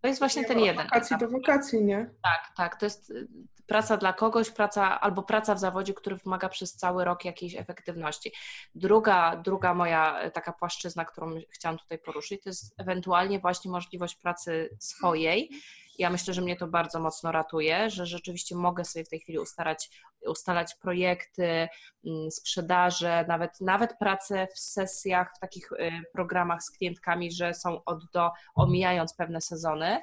To 0.01 0.09
jest 0.09 0.21
właśnie 0.21 0.43
nie 0.43 0.49
ten 0.49 0.61
jeden. 0.61 0.85
Wakacji 0.85 1.19
do 1.19 1.29
wakacji, 1.29 1.85
nie? 1.85 2.11
Tak, 2.23 2.53
tak. 2.57 2.77
To 2.77 2.87
jest 2.87 3.11
y, 3.11 3.29
praca 3.67 3.97
dla 3.97 4.13
kogoś, 4.13 4.51
praca 4.51 5.01
albo 5.01 5.23
praca 5.23 5.55
w 5.55 5.59
zawodzie, 5.59 5.95
który 5.95 6.17
wymaga 6.17 6.49
przez 6.49 6.77
cały 6.77 7.05
rok 7.05 7.25
jakiejś 7.25 7.57
efektywności. 7.57 8.33
Druga, 8.75 9.37
druga 9.37 9.75
moja 9.75 10.25
y, 10.27 10.31
taka 10.31 10.53
płaszczyzna, 10.53 11.05
którą 11.05 11.35
chciałam 11.51 11.79
tutaj 11.79 11.99
poruszyć, 11.99 12.43
to 12.43 12.49
jest 12.49 12.75
ewentualnie 12.81 13.39
właśnie 13.39 13.71
możliwość 13.71 14.17
pracy 14.17 14.77
swojej 14.81 15.51
Ja 15.99 16.11
myślę, 16.11 16.35
że 16.35 16.43
mnie 16.43 16.57
to 16.57 16.67
bardzo 16.67 17.01
mocno 17.01 17.33
ratuje, 17.33 17.91
że 17.91 18.07
rzeczywiście 18.07 18.57
mogę 18.57 18.85
sobie 18.85 19.05
w 19.05 19.09
tej 19.09 19.21
chwili 19.21 19.39
ustalać, 19.39 19.91
ustalać 20.27 20.75
projekty, 20.75 21.69
mm, 22.07 22.31
sprzedaże, 22.31 23.25
nawet, 23.29 23.61
nawet 23.61 23.99
pracę 23.99 24.47
w 24.55 24.59
sesjach, 24.59 25.33
w 25.37 25.41
takich 25.41 25.73
y, 25.73 25.91
programach 26.13 26.63
z 26.63 26.71
klientkami, 26.71 27.33
że 27.33 27.55
są 27.55 27.85
od 27.85 28.11
do, 28.13 28.31
omijając 28.55 29.15
pewne 29.15 29.41
sezony. 29.41 30.01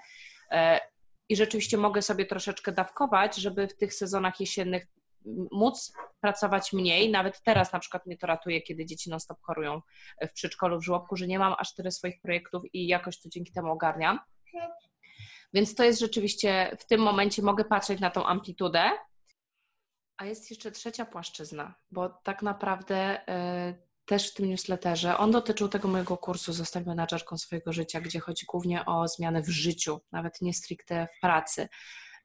E, 0.51 0.79
I 1.29 1.35
rzeczywiście 1.35 1.77
mogę 1.77 2.01
sobie 2.01 2.25
troszeczkę 2.25 2.71
dawkować, 2.71 3.35
żeby 3.35 3.67
w 3.67 3.77
tych 3.77 3.93
sezonach 3.93 4.39
jesiennych 4.39 4.87
móc 5.51 5.93
pracować 6.21 6.73
mniej. 6.73 7.11
Nawet 7.11 7.41
teraz 7.43 7.73
na 7.73 7.79
przykład 7.79 8.05
mnie 8.05 8.17
to 8.17 8.27
ratuje, 8.27 8.61
kiedy 8.61 8.85
dzieci 8.85 9.09
non-stop 9.09 9.41
chorują 9.41 9.81
w 10.29 10.33
przedszkolu, 10.33 10.79
w 10.79 10.83
żłobku, 10.83 11.15
że 11.15 11.27
nie 11.27 11.39
mam 11.39 11.55
aż 11.57 11.73
tyle 11.73 11.91
swoich 11.91 12.21
projektów 12.21 12.63
i 12.73 12.87
jakoś 12.87 13.21
to 13.21 13.29
dzięki 13.29 13.51
temu 13.51 13.71
ogarniam. 13.71 14.19
Więc 15.53 15.75
to 15.75 15.83
jest 15.83 15.99
rzeczywiście, 15.99 16.77
w 16.79 16.85
tym 16.85 17.01
momencie 17.01 17.41
mogę 17.41 17.65
patrzeć 17.65 17.99
na 17.99 18.09
tą 18.09 18.25
amplitudę. 18.25 18.91
A 20.17 20.25
jest 20.25 20.49
jeszcze 20.49 20.71
trzecia 20.71 21.05
płaszczyzna, 21.05 21.75
bo 21.91 22.09
tak 22.09 22.41
naprawdę 22.41 23.21
y, 23.69 23.91
też 24.05 24.31
w 24.31 24.33
tym 24.33 24.49
newsletterze, 24.49 25.17
on 25.17 25.31
dotyczył 25.31 25.69
tego 25.69 25.87
mojego 25.87 26.17
kursu 26.17 26.53
Zostań 26.53 26.83
menadżerką 26.85 27.37
swojego 27.37 27.73
życia, 27.73 28.01
gdzie 28.01 28.19
chodzi 28.19 28.45
głównie 28.45 28.85
o 28.85 29.07
zmiany 29.07 29.43
w 29.43 29.49
życiu, 29.49 30.01
nawet 30.11 30.41
nie 30.41 30.53
stricte 30.53 31.07
w 31.17 31.21
pracy. 31.21 31.67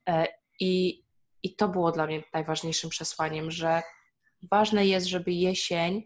Y, 0.09 0.13
I 0.59 1.07
i 1.43 1.55
to 1.55 1.67
było 1.67 1.91
dla 1.91 2.05
mnie 2.05 2.23
najważniejszym 2.33 2.89
przesłaniem, 2.89 3.51
że 3.51 3.81
ważne 4.51 4.85
jest, 4.85 5.07
żeby 5.07 5.31
jesień 5.31 6.03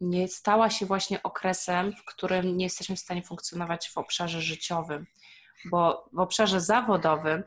nie 0.00 0.28
stała 0.28 0.70
się 0.70 0.86
właśnie 0.86 1.22
okresem, 1.22 1.92
w 1.96 2.04
którym 2.04 2.56
nie 2.56 2.64
jesteśmy 2.64 2.96
w 2.96 3.00
stanie 3.00 3.22
funkcjonować 3.22 3.88
w 3.88 3.98
obszarze 3.98 4.42
życiowym, 4.42 5.06
bo 5.64 6.08
w 6.12 6.18
obszarze 6.18 6.60
zawodowym 6.60 7.42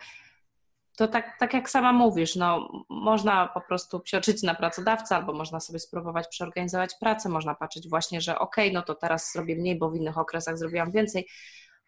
to 0.98 1.08
tak, 1.08 1.40
tak 1.40 1.54
jak 1.54 1.70
sama 1.70 1.94
mówisz, 1.94 2.36
no, 2.36 2.70
można 2.90 3.48
po 3.48 3.62
prostu 3.62 4.00
psioczyć 4.00 4.44
na 4.44 4.56
pracodawcę, 4.56 5.16
albo 5.16 5.34
można 5.34 5.60
sobie 5.60 5.80
spróbować 5.80 6.28
przeorganizować 6.28 6.96
pracę, 7.00 7.30
można 7.30 7.56
patrzeć 7.56 7.90
właśnie, 7.90 8.22
że 8.22 8.40
okej, 8.40 8.68
okay, 8.68 8.74
no 8.74 8.82
to 8.82 8.96
teraz 8.96 9.32
zrobię 9.32 9.56
mniej, 9.56 9.78
bo 9.78 9.90
w 9.90 9.96
innych 9.96 10.18
okresach 10.18 10.58
zrobiłam 10.58 10.92
więcej, 10.92 11.28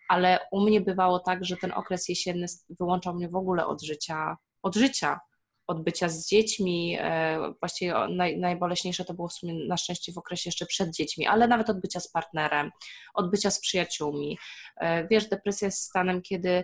ale 0.10 0.40
u 0.52 0.62
mnie 0.62 0.82
bywało 0.82 1.20
tak, 1.20 1.46
że 1.46 1.58
ten 1.58 1.72
okres 1.72 2.10
jesienny 2.10 2.46
wyłączał 2.70 3.14
mnie 3.14 3.30
w 3.30 3.36
ogóle 3.36 3.68
od 3.68 3.82
życia 3.82 4.38
od 4.66 4.76
życia, 4.76 5.20
od 5.68 5.84
bycia 5.84 6.10
z 6.10 6.28
dziećmi. 6.28 6.98
E, 7.00 7.54
właściwie 7.60 7.94
naj, 8.10 8.38
najboleśniejsze 8.38 9.06
to 9.06 9.14
było 9.14 9.28
w 9.28 9.34
sumie 9.34 9.54
na 9.68 9.78
szczęście 9.78 10.14
w 10.14 10.18
okresie 10.18 10.48
jeszcze 10.48 10.66
przed 10.66 10.90
dziećmi, 10.90 11.28
ale 11.28 11.48
nawet 11.48 11.70
od 11.70 11.80
bycia 11.80 12.00
z 12.00 12.12
partnerem, 12.12 12.72
od 13.14 13.32
bycia 13.32 13.52
z 13.52 13.60
przyjaciółmi. 13.60 14.38
E, 14.78 15.08
wiesz, 15.08 15.30
depresja 15.30 15.68
jest 15.68 15.82
stanem, 15.82 16.22
kiedy 16.22 16.64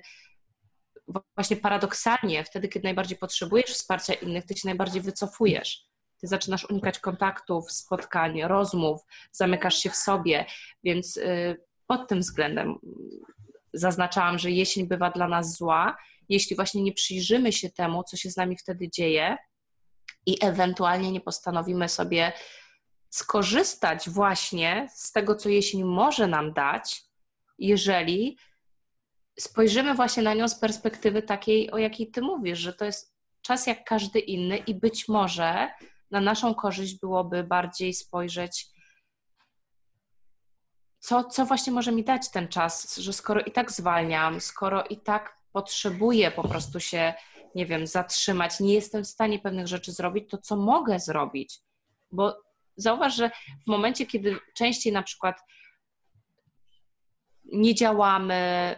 właśnie 1.36 1.58
paradoksalnie, 1.58 2.44
wtedy, 2.44 2.68
kiedy 2.68 2.84
najbardziej 2.84 3.18
potrzebujesz 3.18 3.66
wsparcia 3.66 4.14
innych, 4.14 4.46
ty 4.46 4.56
się 4.56 4.68
najbardziej 4.68 5.02
wycofujesz. 5.02 5.86
Ty 6.22 6.28
zaczynasz 6.28 6.70
unikać 6.70 7.00
kontaktów, 7.00 7.72
spotkań, 7.72 8.42
rozmów, 8.42 9.02
zamykasz 9.32 9.76
się 9.76 9.90
w 9.90 9.96
sobie, 9.96 10.46
więc 10.84 11.18
y, 11.18 11.58
pod 11.88 12.08
tym 12.08 12.20
względem 12.20 12.76
zaznaczałam, 13.74 14.40
że 14.40 14.52
jesień 14.52 14.88
bywa 14.88 15.10
dla 15.10 15.28
nas 15.28 15.58
zła, 15.58 15.98
jeśli 16.32 16.56
właśnie 16.56 16.84
nie 16.84 16.94
przyjrzymy 16.94 17.52
się 17.52 17.70
temu, 17.70 18.04
co 18.04 18.18
się 18.18 18.32
z 18.32 18.38
nami 18.38 18.58
wtedy 18.58 18.90
dzieje 18.90 19.38
i 20.26 20.38
ewentualnie 20.42 21.12
nie 21.12 21.22
postanowimy 21.22 21.90
sobie 21.90 22.34
skorzystać 23.10 24.10
właśnie 24.10 24.88
z 24.96 25.12
tego, 25.12 25.36
co 25.36 25.50
jesień 25.50 25.84
może 25.84 26.28
nam 26.28 26.54
dać, 26.54 27.04
jeżeli 27.58 28.38
spojrzymy 29.40 29.94
właśnie 29.94 30.24
na 30.24 30.34
nią 30.34 30.48
z 30.48 30.60
perspektywy 30.60 31.22
takiej, 31.22 31.72
o 31.72 31.78
jakiej 31.78 32.12
ty 32.12 32.22
mówisz, 32.22 32.60
że 32.60 32.74
to 32.74 32.86
jest 32.86 33.16
czas 33.42 33.68
jak 33.68 33.84
każdy 33.84 34.20
inny 34.20 34.58
i 34.58 34.76
być 34.76 35.08
może 35.08 35.72
na 36.12 36.22
naszą 36.22 36.56
korzyść 36.56 37.00
byłoby 37.00 37.44
bardziej 37.44 37.94
spojrzeć, 37.94 38.68
co, 41.00 41.24
co 41.24 41.46
właśnie 41.46 41.74
może 41.74 41.92
mi 41.92 42.04
dać 42.04 42.30
ten 42.30 42.48
czas, 42.48 42.98
że 42.98 43.14
skoro 43.14 43.42
i 43.42 43.52
tak 43.52 43.72
zwalniam, 43.72 44.42
skoro 44.42 44.84
i 44.84 44.98
tak 44.98 45.41
potrzebuję 45.54 46.32
po 46.32 46.48
prostu 46.48 46.80
się, 46.80 47.14
nie 47.56 47.66
wiem, 47.66 47.88
zatrzymać, 47.88 48.60
nie 48.60 48.74
jestem 48.74 49.04
w 49.04 49.08
stanie 49.08 49.40
pewnych 49.40 49.68
rzeczy 49.68 49.92
zrobić, 49.92 50.30
to 50.30 50.38
co 50.38 50.56
mogę 50.56 51.00
zrobić? 51.00 51.60
Bo 52.12 52.44
zauważ, 52.76 53.16
że 53.16 53.30
w 53.64 53.68
momencie, 53.68 54.06
kiedy 54.06 54.38
częściej 54.54 54.94
na 54.94 55.04
przykład 55.04 55.40
nie 57.46 57.76
działamy, 57.76 58.76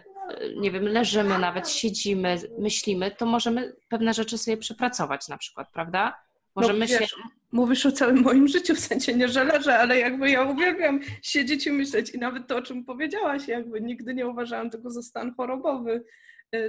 nie 0.56 0.70
wiem, 0.70 0.84
leżymy 0.84 1.38
nawet, 1.38 1.68
siedzimy, 1.68 2.40
myślimy, 2.58 3.10
to 3.10 3.26
możemy 3.26 3.76
pewne 3.88 4.14
rzeczy 4.14 4.38
sobie 4.38 4.56
przepracować 4.56 5.28
na 5.28 5.38
przykład, 5.38 5.72
prawda? 5.72 6.24
Możemy 6.54 6.78
no, 6.78 6.86
wiesz, 6.86 7.10
się... 7.10 7.16
Mówisz 7.52 7.86
o 7.86 7.92
całym 7.92 8.22
moim 8.22 8.48
życiu, 8.48 8.74
w 8.74 8.78
sensie 8.78 9.14
nie, 9.14 9.28
że 9.28 9.44
leżę, 9.44 9.78
ale 9.78 9.98
jakby 9.98 10.30
ja 10.30 10.42
uwielbiam 10.42 11.00
siedzieć 11.22 11.66
i 11.66 11.72
myśleć 11.72 12.10
i 12.10 12.18
nawet 12.18 12.46
to, 12.46 12.56
o 12.56 12.62
czym 12.62 12.84
powiedziałaś, 12.84 13.48
jakby 13.48 13.80
nigdy 13.80 14.14
nie 14.14 14.26
uważałam 14.26 14.70
tego 14.70 14.90
za 14.90 15.02
stan 15.02 15.34
chorobowy, 15.34 16.04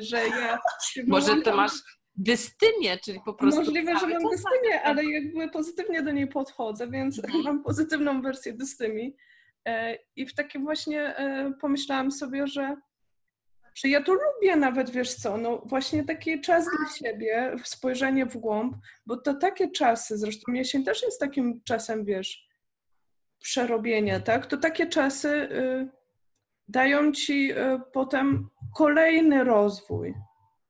że 0.02 0.28
ja 0.28 0.60
Może 1.08 1.42
ty 1.42 1.52
masz 1.52 1.72
dystymię, 2.16 2.98
czyli 3.04 3.20
po 3.26 3.34
prostu. 3.34 3.62
Możliwe, 3.62 4.00
że 4.00 4.08
mam 4.08 4.24
dystymię, 4.32 4.82
ale 4.84 5.06
jakby 5.06 5.50
pozytywnie 5.50 6.04
do 6.04 6.12
niej 6.12 6.28
podchodzę, 6.28 6.88
więc 6.90 7.20
mhm. 7.20 7.44
mam 7.46 7.64
pozytywną 7.64 8.22
wersję 8.22 8.54
dystymii. 8.54 9.16
E, 9.68 9.98
I 10.16 10.26
w 10.26 10.36
takim 10.36 10.64
właśnie 10.64 11.18
e, 11.18 11.54
pomyślałam 11.62 12.12
sobie, 12.12 12.48
że, 12.48 12.76
że 13.76 13.90
ja 13.90 14.04
to 14.04 14.14
lubię 14.14 14.56
nawet, 14.56 14.90
wiesz 14.90 15.14
co, 15.14 15.38
no 15.38 15.62
właśnie 15.66 16.04
taki 16.04 16.42
czas 16.42 16.66
dla 16.66 17.10
siebie, 17.10 17.56
spojrzenie 17.64 18.26
w 18.26 18.38
głąb, 18.38 18.76
bo 19.06 19.18
to 19.18 19.34
takie 19.34 19.72
czasy, 19.72 20.18
zresztą 20.18 20.54
jesień 20.54 20.84
też 20.84 21.04
jest 21.04 21.20
takim 21.20 21.62
czasem, 21.64 22.06
wiesz, 22.06 22.46
przerobienia, 23.40 24.20
tak? 24.20 24.46
To 24.46 24.58
takie 24.58 24.88
czasy 24.88 25.30
y, 25.30 25.90
dają 26.68 27.12
ci 27.12 27.52
y, 27.52 27.56
potem 27.94 28.50
kolejny 28.76 29.44
rozwój. 29.44 30.14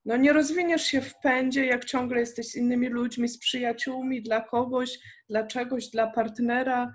No 0.05 0.17
nie 0.17 0.33
rozwiniesz 0.33 0.83
się 0.83 1.01
w 1.01 1.19
pędzie, 1.19 1.65
jak 1.65 1.85
ciągle 1.85 2.19
jesteś 2.19 2.47
z 2.47 2.55
innymi 2.55 2.87
ludźmi, 2.87 3.27
z 3.27 3.37
przyjaciółmi, 3.37 4.21
dla 4.21 4.41
kogoś, 4.41 4.99
dla 5.29 5.47
czegoś, 5.47 5.89
dla 5.89 6.07
partnera, 6.07 6.93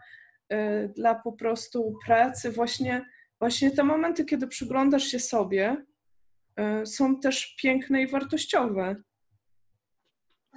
y, 0.53 0.93
dla 0.97 1.15
po 1.15 1.33
prostu 1.33 1.95
pracy. 2.07 2.51
Właśnie, 2.51 3.05
właśnie 3.39 3.71
te 3.71 3.85
momenty, 3.85 4.25
kiedy 4.25 4.47
przyglądasz 4.47 5.05
się 5.05 5.19
sobie, 5.19 5.85
y, 6.83 6.87
są 6.87 7.21
też 7.21 7.57
piękne 7.59 8.03
i 8.03 8.07
wartościowe. 8.07 8.97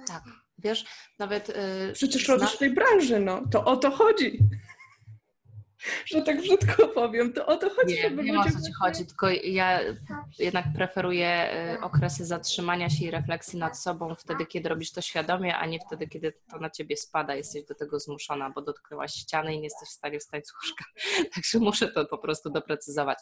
Tak, 0.06 0.22
wiesz, 0.58 0.84
nawet... 1.18 1.52
Przecież 1.92 2.28
robisz 2.28 2.54
w 2.54 2.58
tej 2.58 2.70
branży, 2.70 3.20
no, 3.20 3.42
to 3.52 3.64
o 3.64 3.76
to 3.76 3.90
chodzi 3.90 4.38
że 6.06 6.22
tak 6.22 6.40
brzydko 6.40 6.88
powiem, 6.88 7.32
to 7.32 7.46
o 7.46 7.56
to 7.56 7.70
chodzi. 7.70 7.94
Nie, 7.94 8.10
wiem 8.10 8.38
o 8.38 8.44
co 8.44 8.50
Ci 8.50 8.72
chodzi, 8.72 9.06
tylko 9.06 9.28
ja 9.44 9.80
jednak 10.38 10.64
preferuję 10.76 11.50
y, 11.74 11.80
okresy 11.80 12.24
zatrzymania 12.24 12.90
się 12.90 13.04
i 13.04 13.10
refleksji 13.10 13.58
nad 13.58 13.78
sobą 13.78 14.14
wtedy, 14.14 14.46
kiedy 14.46 14.68
robisz 14.68 14.92
to 14.92 15.00
świadomie, 15.00 15.56
a 15.56 15.66
nie 15.66 15.78
wtedy, 15.86 16.08
kiedy 16.08 16.32
to 16.50 16.58
na 16.58 16.70
Ciebie 16.70 16.96
spada, 16.96 17.34
jesteś 17.34 17.64
do 17.64 17.74
tego 17.74 18.00
zmuszona, 18.00 18.50
bo 18.50 18.62
dotknęłaś 18.62 19.14
ściany 19.14 19.54
i 19.54 19.56
nie 19.56 19.64
jesteś 19.64 19.88
w 19.88 19.92
stanie 19.92 20.20
wstać 20.20 20.48
z 20.48 20.52
łóżka. 20.54 20.84
Także 21.34 21.58
muszę 21.58 21.88
to 21.88 22.06
po 22.06 22.18
prostu 22.18 22.50
doprecyzować. 22.50 23.18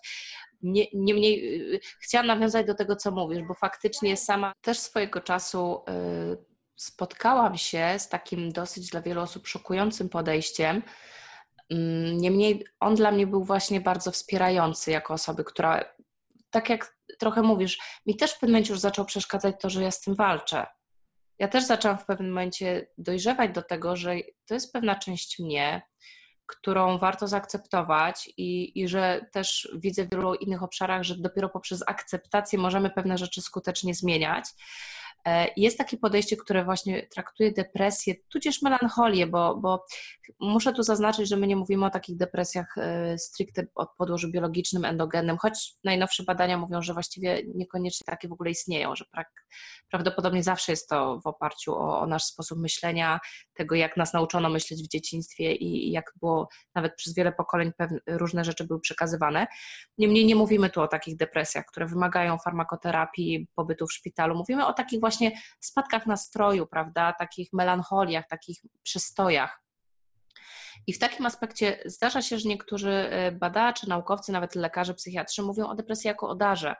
Nie, 0.62 0.84
niemniej 0.94 1.62
y, 1.74 1.80
chciałam 2.00 2.26
nawiązać 2.26 2.66
do 2.66 2.74
tego, 2.74 2.96
co 2.96 3.10
mówisz, 3.10 3.42
bo 3.42 3.54
faktycznie 3.54 4.16
sama 4.16 4.52
też 4.60 4.78
swojego 4.78 5.20
czasu 5.20 5.84
y, 6.38 6.52
spotkałam 6.76 7.58
się 7.58 7.94
z 7.98 8.08
takim 8.08 8.52
dosyć 8.52 8.90
dla 8.90 9.02
wielu 9.02 9.20
osób 9.20 9.46
szokującym 9.46 10.08
podejściem, 10.08 10.82
niemniej 12.14 12.66
on 12.80 12.94
dla 12.94 13.10
mnie 13.10 13.26
był 13.26 13.44
właśnie 13.44 13.80
bardzo 13.80 14.10
wspierający 14.10 14.90
jako 14.90 15.14
osoby, 15.14 15.44
która, 15.44 15.84
tak 16.50 16.68
jak 16.68 16.96
trochę 17.18 17.42
mówisz, 17.42 17.78
mi 18.06 18.16
też 18.16 18.30
w 18.30 18.34
pewnym 18.34 18.52
momencie 18.52 18.72
już 18.72 18.80
zaczął 18.80 19.04
przeszkadzać 19.04 19.54
to, 19.60 19.70
że 19.70 19.82
ja 19.82 19.90
z 19.90 20.00
tym 20.00 20.14
walczę. 20.14 20.66
Ja 21.38 21.48
też 21.48 21.64
zaczęłam 21.64 21.98
w 21.98 22.06
pewnym 22.06 22.28
momencie 22.28 22.86
dojrzewać 22.98 23.54
do 23.54 23.62
tego, 23.62 23.96
że 23.96 24.14
to 24.46 24.54
jest 24.54 24.72
pewna 24.72 24.94
część 24.94 25.38
mnie, 25.38 25.82
którą 26.46 26.98
warto 26.98 27.28
zaakceptować 27.28 28.30
i, 28.36 28.80
i 28.80 28.88
że 28.88 29.26
też 29.32 29.68
widzę 29.74 30.04
w 30.04 30.10
wielu 30.10 30.34
innych 30.34 30.62
obszarach, 30.62 31.02
że 31.02 31.16
dopiero 31.18 31.48
poprzez 31.48 31.82
akceptację 31.86 32.58
możemy 32.58 32.90
pewne 32.90 33.18
rzeczy 33.18 33.42
skutecznie 33.42 33.94
zmieniać. 33.94 34.44
E, 35.26 35.48
jest 35.56 35.78
takie 35.78 35.96
podejście, 35.96 36.36
które 36.36 36.64
właśnie 36.64 37.06
traktuje 37.06 37.52
depresję, 37.52 38.14
tudzież 38.28 38.62
melancholię, 38.62 39.26
bo, 39.26 39.56
bo 39.56 39.84
muszę 40.40 40.72
tu 40.72 40.82
zaznaczyć, 40.82 41.28
że 41.28 41.36
my 41.36 41.46
nie 41.46 41.56
mówimy 41.56 41.86
o 41.86 41.90
takich 41.90 42.16
depresjach 42.16 42.78
e, 42.78 43.18
stricte 43.18 43.66
od 43.74 43.88
podłożu 43.98 44.30
biologicznym, 44.30 44.84
endogennym, 44.84 45.38
choć 45.38 45.74
najnowsze 45.84 46.22
badania 46.22 46.58
mówią, 46.58 46.82
że 46.82 46.92
właściwie 46.92 47.42
niekoniecznie 47.54 48.04
takie 48.06 48.28
w 48.28 48.32
ogóle 48.32 48.50
istnieją, 48.50 48.96
że 48.96 49.04
prawdopodobnie 49.90 50.42
zawsze 50.42 50.72
jest 50.72 50.88
to 50.88 51.20
w 51.20 51.26
oparciu 51.26 51.74
o, 51.74 52.00
o 52.00 52.06
nasz 52.06 52.24
sposób 52.24 52.58
myślenia, 52.58 53.20
tego 53.54 53.74
jak 53.74 53.96
nas 53.96 54.12
nauczono 54.12 54.48
myśleć 54.48 54.82
w 54.82 54.88
dzieciństwie 54.88 55.54
i, 55.54 55.88
i 55.88 55.92
jak 55.92 56.12
było 56.20 56.48
nawet 56.74 56.94
przez 56.96 57.14
wiele 57.14 57.32
pokoleń 57.32 57.72
pewne, 57.76 57.98
różne 58.06 58.44
rzeczy 58.44 58.64
były 58.64 58.80
przekazywane. 58.80 59.46
Niemniej 59.98 60.26
nie 60.26 60.34
mówimy 60.34 60.70
tu 60.70 60.80
o 60.80 60.88
takich 60.88 61.16
depresjach, 61.16 61.64
które 61.66 61.86
wymagają 61.86 62.38
farmakoterapii, 62.38 63.48
pobytu 63.54 63.86
w 63.86 63.92
szpitalu. 63.92 64.34
Mówimy 64.34 64.66
o 64.66 64.72
takich 64.72 65.00
właśnie 65.00 65.11
spadkach 65.60 66.06
nastroju, 66.06 66.66
prawda, 66.66 67.12
takich 67.12 67.52
melancholiach, 67.52 68.28
takich 68.28 68.62
przestojach. 68.82 69.62
I 70.86 70.92
w 70.92 70.98
takim 70.98 71.26
aspekcie 71.26 71.82
zdarza 71.84 72.22
się, 72.22 72.38
że 72.38 72.48
niektórzy 72.48 72.90
e, 72.90 73.32
badacze, 73.32 73.86
naukowcy, 73.86 74.32
nawet 74.32 74.54
lekarze, 74.54 74.94
psychiatrzy 74.94 75.42
mówią 75.42 75.66
o 75.66 75.74
depresji 75.74 76.08
jako 76.08 76.28
o 76.28 76.34
darze, 76.34 76.76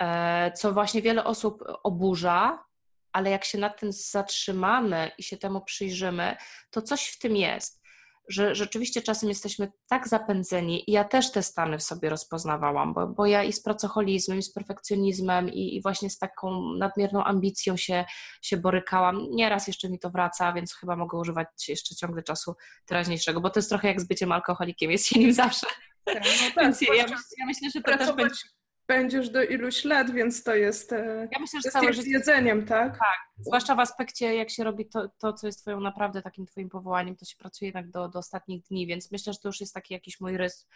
e, 0.00 0.52
co 0.52 0.72
właśnie 0.72 1.02
wiele 1.02 1.24
osób 1.24 1.64
oburza, 1.82 2.64
ale 3.12 3.30
jak 3.30 3.44
się 3.44 3.58
nad 3.58 3.80
tym 3.80 3.92
zatrzymamy 3.92 5.10
i 5.18 5.22
się 5.22 5.36
temu 5.36 5.60
przyjrzymy, 5.60 6.36
to 6.70 6.82
coś 6.82 7.08
w 7.08 7.18
tym 7.18 7.36
jest 7.36 7.85
że 8.28 8.54
rzeczywiście 8.54 9.02
czasem 9.02 9.28
jesteśmy 9.28 9.72
tak 9.88 10.08
zapędzeni 10.08 10.90
i 10.90 10.92
ja 10.92 11.04
też 11.04 11.32
te 11.32 11.42
stany 11.42 11.78
w 11.78 11.82
sobie 11.82 12.08
rozpoznawałam, 12.08 12.94
bo, 12.94 13.06
bo 13.06 13.26
ja 13.26 13.44
i 13.44 13.52
z 13.52 13.62
pracoholizmem, 13.62 14.38
i 14.38 14.42
z 14.42 14.52
perfekcjonizmem 14.52 15.48
i, 15.48 15.76
i, 15.76 15.82
właśnie 15.82 16.10
z 16.10 16.18
taką 16.18 16.74
nadmierną 16.78 17.24
ambicją 17.24 17.76
się, 17.76 18.04
się 18.42 18.56
borykałam. 18.56 19.26
Nieraz 19.30 19.66
jeszcze 19.66 19.88
mi 19.88 19.98
to 19.98 20.10
wraca, 20.10 20.52
więc 20.52 20.74
chyba 20.74 20.96
mogę 20.96 21.18
używać 21.18 21.48
jeszcze 21.68 21.94
ciągle 21.94 22.22
czasu 22.22 22.54
teraźniejszego, 22.86 23.40
bo 23.40 23.50
to 23.50 23.58
jest 23.58 23.68
trochę 23.68 23.88
jak 23.88 24.00
z 24.00 24.08
byciem 24.08 24.32
alkoholikiem, 24.32 24.90
jest 24.90 25.06
się 25.06 25.20
nim 25.20 25.32
zawsze. 25.32 25.66
Tak, 26.04 26.24
no 26.24 26.50
tak, 26.54 26.64
więc 26.64 26.80
ja, 26.80 26.94
ja, 26.94 27.46
myślę, 27.46 27.70
że 27.74 27.80
to 27.82 27.98
też 27.98 28.12
będzie 28.12 28.40
będziesz 28.88 29.30
do 29.30 29.42
iluś 29.42 29.84
lat, 29.84 30.10
więc 30.10 30.42
to 30.42 30.54
jest, 30.54 30.92
e, 30.92 31.28
ja 31.32 31.38
myślę, 31.38 31.60
że 31.64 31.70
całe 31.70 31.92
życie... 31.92 32.10
jedzeniem, 32.10 32.66
tak? 32.66 32.98
Tak, 32.98 33.18
zwłaszcza 33.38 33.74
w 33.74 33.80
aspekcie, 33.80 34.34
jak 34.34 34.50
się 34.50 34.64
robi 34.64 34.88
to, 34.88 35.08
to, 35.18 35.32
co 35.32 35.46
jest 35.46 35.60
twoją 35.60 35.80
naprawdę 35.80 36.22
takim 36.22 36.46
twoim 36.46 36.68
powołaniem, 36.68 37.16
to 37.16 37.24
się 37.24 37.36
pracuje 37.36 37.68
jednak 37.68 37.90
do, 37.90 38.08
do 38.08 38.18
ostatnich 38.18 38.62
dni, 38.62 38.86
więc 38.86 39.12
myślę, 39.12 39.32
że 39.32 39.38
to 39.38 39.48
już 39.48 39.60
jest 39.60 39.74
taki 39.74 39.94
jakiś 39.94 40.20
mój 40.20 40.36
rys, 40.36 40.68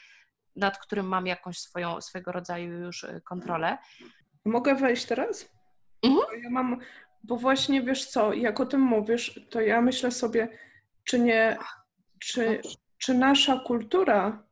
nad 0.56 0.78
którym 0.78 1.06
mam 1.06 1.26
jakąś 1.26 1.58
swoją, 1.58 2.00
swego 2.00 2.32
rodzaju 2.32 2.72
już 2.72 3.04
e, 3.04 3.20
kontrolę. 3.20 3.78
Mogę 4.44 4.74
wejść 4.74 5.06
teraz? 5.06 5.48
Mhm. 6.02 6.42
Ja 6.42 6.50
mam, 6.50 6.80
bo 7.24 7.36
właśnie 7.36 7.82
wiesz 7.82 8.06
co, 8.06 8.32
jak 8.32 8.60
o 8.60 8.66
tym 8.66 8.80
mówisz, 8.80 9.40
to 9.50 9.60
ja 9.60 9.80
myślę 9.80 10.10
sobie, 10.10 10.48
czy 11.04 11.18
nie, 11.18 11.58
czy, 12.18 12.60
czy 12.98 13.14
nasza 13.14 13.60
kultura 13.66 14.50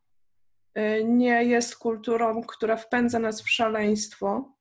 nie 1.04 1.44
jest 1.44 1.76
kulturą, 1.76 2.42
która 2.42 2.76
wpędza 2.76 3.18
nas 3.18 3.42
w 3.42 3.50
szaleństwo 3.50 4.54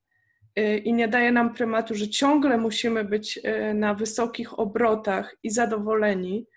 y, 0.60 0.78
i 0.78 0.94
nie 0.94 1.08
daje 1.08 1.32
nam 1.32 1.54
prymatu, 1.54 1.96
że 1.96 2.10
ciągle 2.10 2.58
musimy 2.58 3.04
być 3.04 3.38
y, 3.38 3.74
na 3.74 3.94
wysokich 3.94 4.60
obrotach 4.60 5.36
i 5.44 5.50
zadowoleni. 5.50 6.48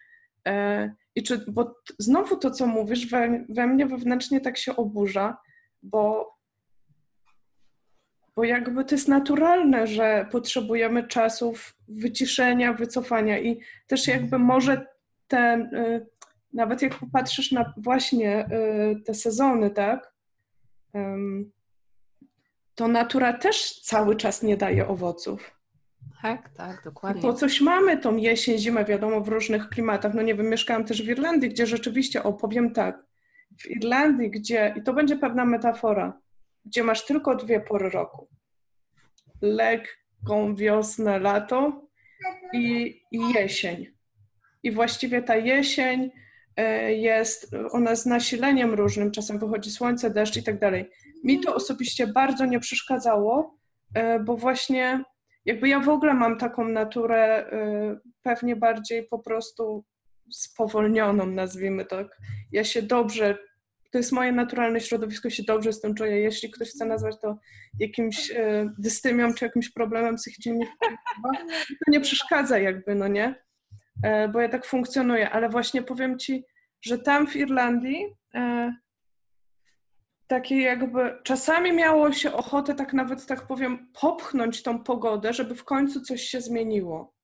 I 1.15 1.23
czy, 1.23 1.45
bo 1.49 1.75
znowu 1.99 2.37
to, 2.37 2.51
co 2.51 2.67
mówisz, 2.67 3.07
we, 3.07 3.45
we 3.49 3.67
mnie 3.67 3.87
wewnętrznie 3.87 4.41
tak 4.41 4.59
się 4.59 4.77
oburza, 4.77 5.39
bo, 5.83 6.35
bo 8.37 8.45
jakby 8.45 8.85
to 8.85 8.95
jest 8.95 9.09
naturalne, 9.09 9.87
że 9.87 10.27
potrzebujemy 10.33 11.09
czasów 11.09 11.77
wyciszenia, 11.89 12.73
wycofania 12.73 13.39
i 13.39 13.61
też 13.87 14.07
jakby 14.07 14.39
może 14.39 14.87
ten 15.29 15.71
nawet 16.53 16.83
jak 16.83 16.95
popatrzysz 16.95 17.53
na 17.53 17.75
właśnie 17.77 18.47
y, 18.47 19.01
te 19.01 19.15
sezony, 19.15 19.71
tak, 19.71 20.13
to 22.75 22.89
natura 22.89 23.33
też 23.33 23.81
cały 23.81 24.17
czas 24.17 24.43
nie 24.43 24.57
daje 24.57 24.89
owoców. 24.89 25.61
Tak, 26.23 26.49
tak, 26.57 26.85
dokładnie. 26.85 27.23
Po 27.23 27.33
coś 27.33 27.61
mamy 27.61 27.99
tą 27.99 28.17
jesień, 28.17 28.59
zimę, 28.59 28.85
wiadomo, 28.85 29.21
w 29.21 29.29
różnych 29.29 29.69
klimatach. 29.69 30.15
No 30.15 30.23
nie 30.23 30.35
wiem, 30.35 30.49
mieszkałam 30.49 30.85
też 30.85 31.03
w 31.03 31.09
Irlandii, 31.09 31.49
gdzie 31.49 31.67
rzeczywiście, 31.67 32.23
opowiem 32.23 32.73
tak, 32.73 33.03
w 33.61 33.71
Irlandii, 33.71 34.31
gdzie, 34.31 34.75
i 34.77 34.83
to 34.83 34.93
będzie 34.93 35.17
pewna 35.17 35.45
metafora, 35.45 36.21
gdzie 36.65 36.85
masz 36.85 37.07
tylko 37.07 37.35
dwie 37.35 37.61
pory 37.61 37.91
roku. 37.91 38.29
Lekką 39.43 40.55
wiosnę, 40.55 41.19
lato 41.19 41.87
i, 42.53 43.01
i 43.11 43.33
jesień. 43.35 43.87
I 44.63 44.73
właściwie 44.73 45.23
ta 45.23 45.37
jesień 45.37 46.11
jest, 46.93 47.55
ona 47.71 47.95
z 47.97 48.07
nasileniem 48.07 48.75
różnym, 48.75 49.11
czasem 49.11 49.39
wychodzi 49.39 49.71
słońce, 49.71 50.11
deszcz 50.11 50.37
i 50.37 50.43
tak 50.43 50.59
dalej. 50.59 50.91
Mi 51.25 51.41
to 51.41 51.55
osobiście 51.55 52.07
bardzo 52.07 52.47
nie 52.47 52.61
przeszkadzało, 52.61 53.59
e, 53.95 54.21
bo 54.21 54.37
właśnie 54.37 55.05
jakby 55.45 55.69
ja 55.69 55.81
w 55.81 55.89
ogóle 55.89 56.15
mam 56.15 56.39
taką 56.39 56.69
naturę 56.69 57.53
e, 57.53 58.01
pewnie 58.23 58.57
bardziej 58.57 59.07
po 59.11 59.19
prostu 59.19 59.85
spowolnioną, 60.31 61.27
nazwijmy 61.27 61.85
tak. 61.85 62.19
Ja 62.53 62.65
się 62.65 62.83
dobrze, 62.83 63.39
to 63.93 63.99
jest 63.99 64.13
moje 64.13 64.33
naturalne 64.33 64.81
środowisko, 64.81 65.31
się 65.31 65.43
dobrze 65.43 65.73
z 65.73 65.81
tym 65.81 65.95
czuję. 65.95 66.21
Jeśli 66.21 66.51
ktoś 66.51 66.69
chce 66.69 66.85
nazwać 66.85 67.15
to 67.23 67.39
jakimś 67.79 68.33
dystymią 68.79 69.35
czy 69.35 69.45
jakimś 69.45 69.73
problemem 69.73 70.17
psychicznym, 70.17 70.59
to 71.69 71.91
nie 71.91 72.01
przeszkadza 72.01 72.59
jakby, 72.59 72.95
no 72.95 73.09
nie? 73.09 73.35
Bo 74.33 74.41
ja 74.41 74.49
tak 74.49 74.67
funkcjonuję, 74.67 75.31
ale 75.31 75.49
właśnie 75.49 75.83
powiem 75.83 76.19
Ci, 76.19 76.45
że 76.83 76.99
tam 76.99 77.27
w 77.27 77.37
Irlandii 77.37 78.07
e, 78.35 78.75
takie 80.27 80.61
jakby 80.61 81.19
czasami 81.23 81.73
miało 81.73 82.13
się 82.13 82.33
ochotę 82.33 82.75
tak 82.75 82.93
nawet 82.93 83.27
tak 83.27 83.47
powiem 83.47 83.93
popchnąć 84.01 84.63
tą 84.63 84.85
pogodę, 84.85 85.33
żeby 85.33 85.55
w 85.55 85.65
końcu 85.65 86.01
coś 86.01 86.23
się 86.23 86.41
zmieniło. 86.41 87.15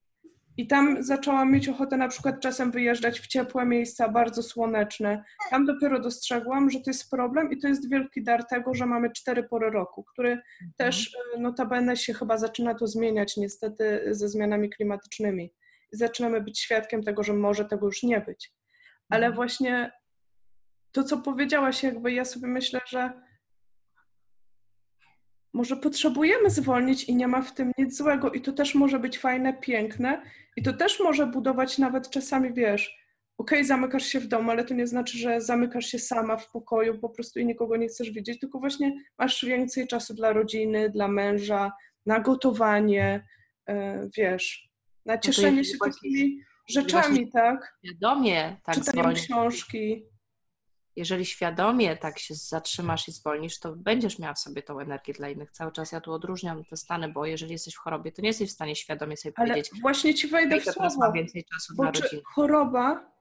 I 0.56 0.66
tam 0.66 1.02
zaczęłam 1.02 1.52
mieć 1.52 1.68
ochotę 1.68 1.96
na 1.96 2.08
przykład 2.08 2.40
czasem 2.40 2.70
wyjeżdżać 2.70 3.20
w 3.20 3.26
ciepłe 3.26 3.66
miejsca, 3.66 4.08
bardzo 4.08 4.42
słoneczne. 4.42 5.24
Tam 5.50 5.66
dopiero 5.66 6.00
dostrzegłam, 6.00 6.70
że 6.70 6.80
to 6.80 6.90
jest 6.90 7.10
problem 7.10 7.52
i 7.52 7.58
to 7.58 7.68
jest 7.68 7.90
wielki 7.90 8.22
dar 8.24 8.46
tego, 8.46 8.74
że 8.74 8.86
mamy 8.86 9.10
cztery 9.10 9.42
pory 9.42 9.70
roku, 9.70 10.04
który 10.04 10.30
mhm. 10.30 10.72
też 10.76 11.16
e, 11.34 11.40
notabene 11.40 11.96
się 11.96 12.14
chyba 12.14 12.38
zaczyna 12.38 12.74
to 12.74 12.86
zmieniać 12.86 13.36
niestety 13.36 14.02
ze 14.10 14.28
zmianami 14.28 14.70
klimatycznymi. 14.70 15.52
Zaczynamy 15.92 16.40
być 16.40 16.60
świadkiem 16.60 17.02
tego, 17.02 17.22
że 17.22 17.32
może 17.32 17.64
tego 17.64 17.86
już 17.86 18.02
nie 18.02 18.20
być 18.20 18.52
ale 19.08 19.26
mhm. 19.26 19.34
właśnie 19.34 19.92
to, 20.92 21.04
co 21.04 21.18
powiedziałaś, 21.18 21.82
jakby 21.82 22.12
ja 22.12 22.24
sobie 22.24 22.48
myślę, 22.48 22.80
że 22.88 23.12
może 25.54 25.76
potrzebujemy 25.76 26.50
zwolnić 26.50 27.04
i 27.04 27.16
nie 27.16 27.28
ma 27.28 27.42
w 27.42 27.54
tym 27.54 27.72
nic 27.78 27.96
złego 27.96 28.30
i 28.30 28.40
to 28.40 28.52
też 28.52 28.74
może 28.74 28.98
być 28.98 29.18
fajne, 29.18 29.54
piękne 29.54 30.22
i 30.56 30.62
to 30.62 30.72
też 30.72 31.00
może 31.00 31.26
budować 31.26 31.78
nawet 31.78 32.10
czasami, 32.10 32.54
wiesz, 32.54 33.06
okej, 33.38 33.58
okay, 33.58 33.64
zamykasz 33.64 34.06
się 34.06 34.20
w 34.20 34.26
domu, 34.26 34.50
ale 34.50 34.64
to 34.64 34.74
nie 34.74 34.86
znaczy, 34.86 35.18
że 35.18 35.40
zamykasz 35.40 35.86
się 35.86 35.98
sama 35.98 36.36
w 36.36 36.50
pokoju 36.50 36.98
po 36.98 37.08
prostu 37.08 37.40
i 37.40 37.46
nikogo 37.46 37.76
nie 37.76 37.88
chcesz 37.88 38.10
widzieć, 38.10 38.40
tylko 38.40 38.58
właśnie 38.58 38.92
masz 39.18 39.44
więcej 39.44 39.86
czasu 39.86 40.14
dla 40.14 40.32
rodziny, 40.32 40.90
dla 40.90 41.08
męża, 41.08 41.72
na 42.06 42.20
gotowanie, 42.20 43.26
yy, 43.68 44.10
wiesz, 44.16 44.70
na 45.06 45.14
no 45.14 45.20
cieszenie 45.20 45.64
się 45.64 45.78
takimi 45.84 46.40
rzeczami, 46.68 47.30
tak? 47.32 47.76
Świadomie 47.84 48.56
tak 48.64 48.74
Czytaniem 48.74 49.14
książki. 49.14 50.06
Jeżeli 50.96 51.26
świadomie 51.26 51.96
tak 51.96 52.18
się 52.18 52.34
zatrzymasz 52.34 53.08
i 53.08 53.12
zwolnisz, 53.12 53.60
to 53.60 53.76
będziesz 53.76 54.18
miała 54.18 54.34
w 54.34 54.38
sobie 54.38 54.62
tą 54.62 54.80
energię 54.80 55.12
dla 55.12 55.28
innych. 55.28 55.50
Cały 55.50 55.72
czas 55.72 55.92
ja 55.92 56.00
tu 56.00 56.12
odróżniam 56.12 56.64
te 56.64 56.76
stany, 56.76 57.08
bo 57.08 57.26
jeżeli 57.26 57.52
jesteś 57.52 57.74
w 57.74 57.78
chorobie, 57.78 58.12
to 58.12 58.22
nie 58.22 58.28
jesteś 58.28 58.48
w 58.50 58.52
stanie 58.52 58.76
świadomie 58.76 59.16
sobie 59.16 59.32
Ale 59.36 59.48
powiedzieć. 59.48 59.80
właśnie 59.80 60.14
ci 60.14 60.28
wejdę 60.28 60.60
w 60.60 60.64
słowo. 60.64 61.12
więcej 61.12 61.44
czasu 61.44 61.74
bo 61.76 61.82
dla 61.82 61.92
rodziny. 61.92 62.22
Choroba 62.34 63.12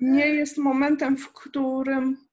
nie 0.00 0.26
jest 0.26 0.58
momentem, 0.58 1.16
w 1.16 1.32
którym, 1.32 2.28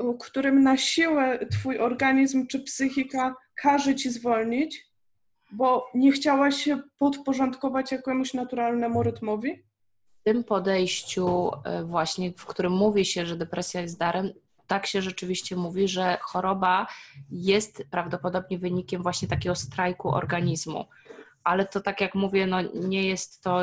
w 0.00 0.18
którym 0.18 0.62
na 0.62 0.76
siłę 0.76 1.46
twój 1.46 1.78
organizm 1.78 2.46
czy 2.46 2.60
psychika 2.60 3.34
każe 3.54 3.94
ci 3.94 4.10
zwolnić, 4.10 4.91
bo 5.52 5.90
nie 5.94 6.12
chciałaś 6.12 6.56
się 6.56 6.82
podporządkować 6.98 7.92
jakiemuś 7.92 8.34
naturalnemu 8.34 9.02
rytmowi? 9.02 9.62
W 10.20 10.24
tym 10.24 10.44
podejściu, 10.44 11.50
e, 11.64 11.84
właśnie, 11.84 12.32
w 12.32 12.46
którym 12.46 12.72
mówi 12.72 13.04
się, 13.04 13.26
że 13.26 13.36
depresja 13.36 13.80
jest 13.80 13.98
darem, 13.98 14.32
tak 14.66 14.86
się 14.86 15.02
rzeczywiście 15.02 15.56
mówi, 15.56 15.88
że 15.88 16.18
choroba 16.20 16.86
jest 17.30 17.84
prawdopodobnie 17.90 18.58
wynikiem 18.58 19.02
właśnie 19.02 19.28
takiego 19.28 19.54
strajku 19.54 20.08
organizmu. 20.08 20.84
Ale 21.44 21.66
to 21.66 21.80
tak 21.80 22.00
jak 22.00 22.14
mówię, 22.14 22.46
no 22.46 22.58
nie 22.74 23.08
jest 23.08 23.42
to. 23.42 23.60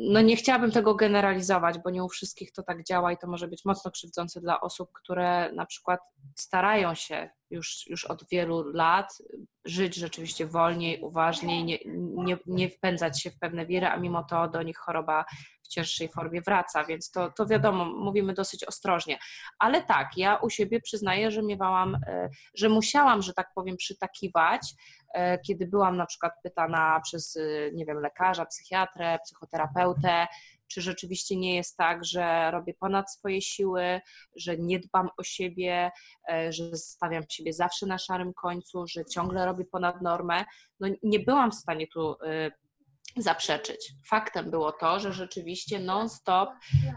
No 0.00 0.20
nie 0.20 0.36
chciałabym 0.36 0.70
tego 0.70 0.94
generalizować, 0.94 1.78
bo 1.78 1.90
nie 1.90 2.04
u 2.04 2.08
wszystkich 2.08 2.52
to 2.52 2.62
tak 2.62 2.84
działa 2.84 3.12
i 3.12 3.18
to 3.18 3.26
może 3.26 3.48
być 3.48 3.64
mocno 3.64 3.90
krzywdzące 3.90 4.40
dla 4.40 4.60
osób, 4.60 4.90
które 4.92 5.52
na 5.52 5.66
przykład 5.66 6.00
starają 6.36 6.94
się 6.94 7.30
już, 7.50 7.86
już 7.86 8.04
od 8.04 8.28
wielu 8.30 8.72
lat, 8.72 9.18
żyć 9.64 9.94
rzeczywiście 9.94 10.46
wolniej, 10.46 11.00
uważniej, 11.00 11.64
nie, 11.64 11.78
nie, 12.24 12.38
nie 12.46 12.70
wpędzać 12.70 13.22
się 13.22 13.30
w 13.30 13.38
pewne 13.38 13.66
wiry, 13.66 13.86
a 13.86 13.96
mimo 13.96 14.24
to 14.24 14.48
do 14.48 14.62
nich 14.62 14.78
choroba 14.78 15.24
w 15.62 15.68
cięższej 15.68 16.08
formie 16.08 16.40
wraca, 16.42 16.84
więc 16.84 17.10
to, 17.10 17.30
to 17.30 17.46
wiadomo, 17.46 17.84
mówimy 17.84 18.34
dosyć 18.34 18.64
ostrożnie. 18.64 19.18
Ale 19.58 19.82
tak, 19.82 20.08
ja 20.16 20.36
u 20.36 20.50
siebie 20.50 20.80
przyznaję, 20.80 21.30
że 21.30 21.42
miewałam, 21.42 21.94
e, 22.06 22.28
że 22.54 22.68
musiałam, 22.68 23.22
że 23.22 23.32
tak 23.34 23.48
powiem, 23.54 23.76
przytakiwać, 23.76 24.74
e, 25.14 25.38
kiedy 25.38 25.66
byłam 25.66 25.96
na 25.96 26.06
przykład 26.06 26.32
pytana 26.42 27.00
przez, 27.04 27.36
e, 27.36 27.40
nie 27.72 27.86
wiem, 27.86 27.98
lekarza, 27.98 28.46
psychiatrę, 28.46 29.18
psychoterapeutę, 29.24 29.85
czy 30.68 30.80
rzeczywiście 30.82 31.36
nie 31.36 31.54
jest 31.54 31.76
tak, 31.76 32.04
że 32.04 32.50
robię 32.50 32.74
ponad 32.74 33.12
swoje 33.12 33.42
siły, 33.42 34.00
że 34.36 34.56
nie 34.58 34.78
dbam 34.78 35.08
o 35.18 35.22
siebie, 35.22 35.90
że 36.48 36.76
stawiam 36.76 37.22
siebie 37.28 37.52
zawsze 37.52 37.86
na 37.86 37.98
szarym 37.98 38.34
końcu, 38.34 38.86
że 38.86 39.04
ciągle 39.04 39.46
robię 39.46 39.64
ponad 39.64 40.02
normę. 40.02 40.44
No 40.80 40.88
nie 41.02 41.20
byłam 41.20 41.52
w 41.52 41.54
stanie 41.54 41.86
tu 41.86 42.16
zaprzeczyć. 43.16 43.92
Faktem 44.08 44.50
było 44.50 44.72
to, 44.72 45.00
że 45.00 45.12
rzeczywiście 45.12 45.78
non-stop 45.78 46.50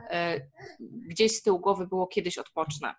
e, 0.10 0.39
gdzieś 1.08 1.36
z 1.36 1.41
tyłu 1.41 1.60
głowy 1.60 1.88
było 1.88 2.08
kiedyś 2.08 2.38
odpocznę. 2.38 2.95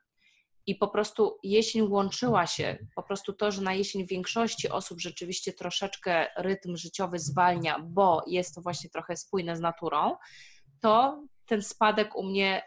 I 0.67 0.75
po 0.75 0.89
prostu 0.89 1.39
jesień 1.43 1.83
łączyła 1.83 2.47
się, 2.47 2.79
po 2.95 3.03
prostu 3.03 3.33
to, 3.33 3.53
że 3.53 3.63
na 3.63 3.75
jesień 3.75 4.07
większości 4.07 4.69
osób 4.69 5.01
rzeczywiście 5.01 5.53
troszeczkę 5.53 6.27
rytm 6.37 6.77
życiowy 6.77 7.19
zwalnia, 7.19 7.79
bo 7.79 8.23
jest 8.27 8.55
to 8.55 8.61
właśnie 8.61 8.91
trochę 8.91 9.17
spójne 9.17 9.57
z 9.57 9.61
naturą, 9.61 10.17
to 10.81 11.23
ten 11.47 11.63
spadek 11.63 12.17
u 12.17 12.23
mnie 12.23 12.63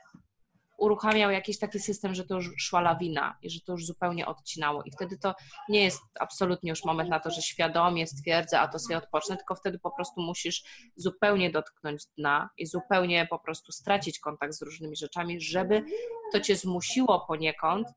uruchamiał 0.78 1.32
jakiś 1.32 1.60
taki 1.60 1.80
system, 1.80 2.16
że 2.16 2.26
to 2.26 2.36
już 2.36 2.52
szła 2.58 2.82
lawina 2.82 3.38
i 3.42 3.50
że 3.50 3.60
to 3.62 3.72
już 3.72 3.86
zupełnie 3.86 4.26
odcinało. 4.26 4.84
I 4.84 4.92
wtedy 4.92 5.18
to 5.18 5.34
nie 5.70 5.84
jest 5.84 6.02
absolutnie 6.20 6.70
już 6.70 6.86
moment 6.86 7.10
na 7.10 7.20
to, 7.20 7.32
że 7.32 7.42
świadomie 7.42 8.08
stwierdzę, 8.08 8.60
a 8.60 8.68
to 8.68 8.80
sobie 8.80 8.98
odpocznę, 8.98 9.38
tylko 9.38 9.56
wtedy 9.56 9.80
po 9.80 9.92
prostu 9.92 10.22
musisz 10.22 10.64
zupełnie 10.96 11.52
dotknąć 11.52 12.06
dna 12.18 12.50
i 12.58 12.66
zupełnie 12.66 13.28
po 13.30 13.40
prostu 13.40 13.72
stracić 13.72 14.20
kontakt 14.20 14.54
z 14.54 14.62
różnymi 14.62 14.96
rzeczami, 14.96 15.42
żeby 15.42 15.84
to 16.32 16.40
cię 16.40 16.56
zmusiło 16.56 17.26
poniekąd 17.28 17.88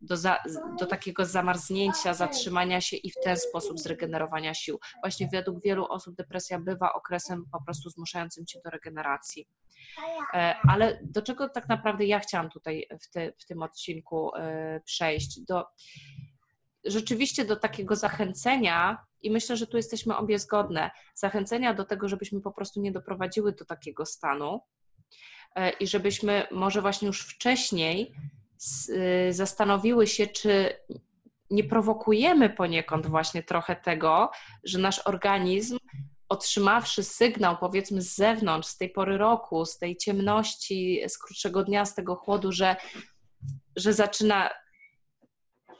do, 0.00 0.16
za, 0.16 0.38
do 0.78 0.86
takiego 0.86 1.26
zamarznięcia, 1.26 2.14
zatrzymania 2.14 2.80
się 2.80 2.96
i 2.96 3.10
w 3.10 3.14
ten 3.24 3.36
sposób 3.36 3.78
zregenerowania 3.78 4.54
sił. 4.54 4.80
Właśnie 5.02 5.28
według 5.32 5.62
wielu 5.62 5.86
osób 5.86 6.14
depresja 6.14 6.58
bywa 6.58 6.92
okresem 6.92 7.44
po 7.52 7.62
prostu 7.62 7.90
zmuszającym 7.90 8.46
cię 8.46 8.60
do 8.64 8.70
regeneracji. 8.70 9.48
E, 10.34 10.54
ale 10.68 11.00
do 11.02 11.22
czego 11.22 11.48
tak 11.48 11.68
naprawdę 11.68 12.04
ja 12.04 12.20
chciałam 12.20 12.50
tutaj 12.50 12.88
w, 13.00 13.10
te, 13.10 13.32
w 13.38 13.46
tym 13.46 13.62
odcinku 13.62 14.34
e, 14.34 14.80
przejść? 14.84 15.40
Do, 15.40 15.66
rzeczywiście 16.84 17.44
do 17.44 17.56
takiego 17.56 17.96
zachęcenia, 17.96 18.98
i 19.22 19.30
myślę, 19.30 19.56
że 19.56 19.66
tu 19.66 19.76
jesteśmy 19.76 20.16
obie 20.16 20.38
zgodne, 20.38 20.90
zachęcenia 21.14 21.74
do 21.74 21.84
tego, 21.84 22.08
żebyśmy 22.08 22.40
po 22.40 22.52
prostu 22.52 22.80
nie 22.80 22.92
doprowadziły 22.92 23.52
do 23.52 23.64
takiego 23.64 24.06
stanu 24.06 24.60
e, 25.54 25.70
i 25.70 25.86
żebyśmy 25.86 26.46
może 26.50 26.82
właśnie 26.82 27.06
już 27.06 27.28
wcześniej 27.28 28.14
zastanowiły 29.30 30.06
się, 30.06 30.26
czy 30.26 30.76
nie 31.50 31.64
prowokujemy 31.64 32.50
poniekąd 32.50 33.06
właśnie 33.06 33.42
trochę 33.42 33.76
tego, 33.76 34.30
że 34.64 34.78
nasz 34.78 35.06
organizm 35.06 35.78
otrzymawszy 36.28 37.02
sygnał, 37.02 37.56
powiedzmy, 37.60 38.02
z 38.02 38.14
zewnątrz, 38.14 38.68
z 38.68 38.76
tej 38.76 38.90
pory 38.90 39.18
roku, 39.18 39.64
z 39.64 39.78
tej 39.78 39.96
ciemności, 39.96 41.00
z 41.08 41.18
krótszego 41.18 41.64
dnia, 41.64 41.84
z 41.84 41.94
tego 41.94 42.16
chłodu, 42.16 42.52
że, 42.52 42.76
że 43.76 43.92
zaczyna 43.92 44.50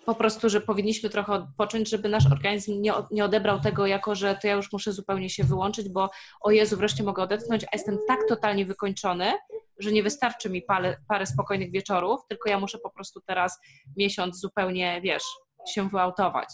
po 0.07 0.14
prostu, 0.14 0.49
że 0.49 0.61
powinniśmy 0.61 1.11
trochę 1.11 1.33
odpocząć, 1.33 1.90
żeby 1.90 2.09
nasz 2.09 2.27
organizm 2.27 2.81
nie, 2.81 2.92
nie 3.11 3.25
odebrał 3.25 3.61
tego 3.61 3.87
jako, 3.87 4.14
że 4.14 4.38
to 4.42 4.49
ja 4.49 4.55
już 4.55 4.73
muszę 4.73 4.92
zupełnie 4.92 5.31
się 5.31 5.44
wyłączyć, 5.44 5.88
bo 5.88 6.11
o 6.40 6.51
Jezu, 6.51 6.77
wreszcie 6.77 7.03
mogę 7.03 7.23
odetchnąć, 7.23 7.64
a 7.64 7.68
jestem 7.73 7.99
tak 8.09 8.18
totalnie 8.29 8.66
wykończony, 8.66 9.33
że 9.79 9.93
nie 9.93 10.03
wystarczy 10.03 10.51
mi 10.51 10.63
parę, 10.63 10.97
parę 11.09 11.27
spokojnych 11.27 11.71
wieczorów, 11.71 12.21
tylko 12.29 12.51
ja 12.51 12.61
muszę 12.61 12.79
po 12.79 12.91
prostu 12.91 13.21
teraz 13.27 13.59
miesiąc 13.97 14.41
zupełnie, 14.41 15.01
wiesz, 15.03 15.25
się 15.69 15.89
wyautować. 15.89 16.49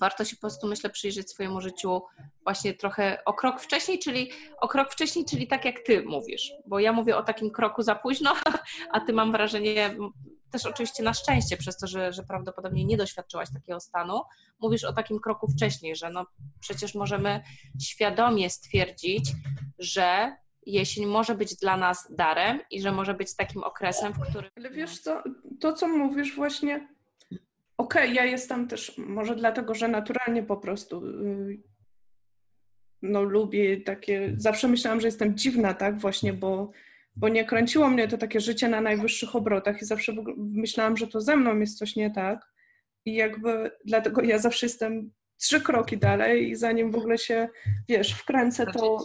Warto 0.00 0.24
się 0.24 0.36
po 0.36 0.40
prostu, 0.40 0.66
myślę, 0.66 0.90
przyjrzeć 0.90 1.30
swojemu 1.30 1.60
życiu 1.60 2.02
właśnie 2.44 2.74
trochę 2.74 3.18
o 3.24 3.34
krok 3.34 3.60
wcześniej, 3.60 3.98
czyli 3.98 4.30
o 4.60 4.68
krok 4.68 4.92
wcześniej, 4.92 5.24
czyli 5.24 5.46
tak 5.46 5.64
jak 5.64 5.80
ty 5.80 6.02
mówisz, 6.02 6.52
bo 6.66 6.78
ja 6.78 6.92
mówię 6.92 7.16
o 7.16 7.22
takim 7.22 7.50
kroku 7.50 7.82
za 7.82 7.94
późno, 7.94 8.34
a 8.92 9.00
ty 9.00 9.12
mam 9.12 9.32
wrażenie, 9.32 9.96
też 10.50 10.66
oczywiście 10.66 11.02
na 11.02 11.14
szczęście, 11.14 11.56
przez 11.56 11.76
to, 11.76 11.86
że, 11.86 12.12
że 12.12 12.22
prawdopodobnie 12.22 12.84
nie 12.84 12.96
doświadczyłaś 12.96 13.48
takiego 13.52 13.80
stanu, 13.80 14.22
mówisz 14.60 14.84
o 14.84 14.92
takim 14.92 15.20
kroku 15.20 15.48
wcześniej, 15.48 15.96
że 15.96 16.10
no 16.10 16.26
przecież 16.60 16.94
możemy 16.94 17.42
świadomie 17.82 18.50
stwierdzić, 18.50 19.32
że 19.78 20.36
jesień 20.66 21.06
może 21.06 21.34
być 21.34 21.56
dla 21.56 21.76
nas 21.76 22.14
darem 22.14 22.60
i 22.70 22.80
że 22.80 22.92
może 22.92 23.14
być 23.14 23.36
takim 23.36 23.62
okresem, 23.62 24.12
w 24.12 24.20
którym... 24.20 24.50
Ale 24.56 24.70
wiesz 24.70 24.98
co, 24.98 25.22
to 25.60 25.72
co 25.72 25.88
mówisz 25.88 26.36
właśnie 26.36 26.88
Okej, 27.78 28.02
okay, 28.02 28.14
ja 28.14 28.24
jestem 28.24 28.68
też, 28.68 28.98
może 28.98 29.36
dlatego, 29.36 29.74
że 29.74 29.88
naturalnie 29.88 30.42
po 30.42 30.56
prostu 30.56 31.06
y, 31.06 31.62
no 33.02 33.22
lubię 33.22 33.80
takie, 33.80 34.34
zawsze 34.36 34.68
myślałam, 34.68 35.00
że 35.00 35.08
jestem 35.08 35.36
dziwna, 35.36 35.74
tak, 35.74 35.98
właśnie, 35.98 36.32
bo, 36.32 36.70
bo 37.16 37.28
nie 37.28 37.44
kręciło 37.44 37.88
mnie 37.88 38.08
to 38.08 38.18
takie 38.18 38.40
życie 38.40 38.68
na 38.68 38.80
najwyższych 38.80 39.36
obrotach 39.36 39.82
i 39.82 39.84
zawsze 39.84 40.12
myślałam, 40.36 40.96
że 40.96 41.06
to 41.06 41.20
ze 41.20 41.36
mną 41.36 41.58
jest 41.58 41.78
coś 41.78 41.96
nie 41.96 42.10
tak 42.10 42.52
i 43.04 43.14
jakby 43.14 43.70
dlatego 43.84 44.22
ja 44.22 44.38
zawsze 44.38 44.66
jestem 44.66 45.10
trzy 45.40 45.60
kroki 45.60 45.98
dalej 45.98 46.50
i 46.50 46.56
zanim 46.56 46.90
w 46.90 46.96
ogóle 46.96 47.18
się, 47.18 47.48
wiesz, 47.88 48.12
wkręcę, 48.12 48.66
to, 48.66 49.04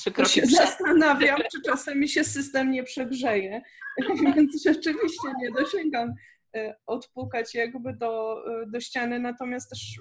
trzy 0.00 0.10
kroki 0.10 0.32
się 0.32 0.46
zastanawiam, 0.46 1.40
czy 1.52 1.62
czasem 1.62 1.98
mi 1.98 2.08
się 2.08 2.24
system 2.24 2.70
nie 2.70 2.82
przegrzeje, 2.82 3.62
więc 4.36 4.62
rzeczywiście 4.62 5.28
nie 5.40 5.50
dosięgam 5.50 6.14
Y, 6.56 6.74
odpukać 6.86 7.54
jakby 7.54 7.92
do, 7.92 8.42
y, 8.62 8.66
do 8.66 8.80
ściany, 8.80 9.18
natomiast 9.18 9.70
też 9.70 10.00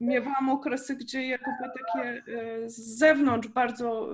miewałam 0.00 0.50
okresy, 0.50 0.96
gdzie 0.96 1.26
jakby 1.26 1.50
takie 1.78 2.22
y, 2.28 2.70
z 2.70 2.98
zewnątrz 2.98 3.48
bardzo, 3.48 4.08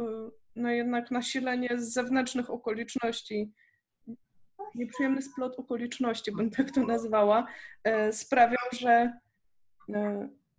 no 0.56 0.70
jednak 0.70 1.10
nasilenie 1.10 1.68
z 1.78 1.92
zewnętrznych 1.92 2.50
okoliczności, 2.50 3.52
nieprzyjemny 4.74 5.22
splot 5.22 5.58
okoliczności, 5.58 6.32
bym 6.32 6.50
tak 6.50 6.70
to 6.70 6.82
nazwała, 6.82 7.46
sprawiał, 8.12 8.64
że 8.72 9.12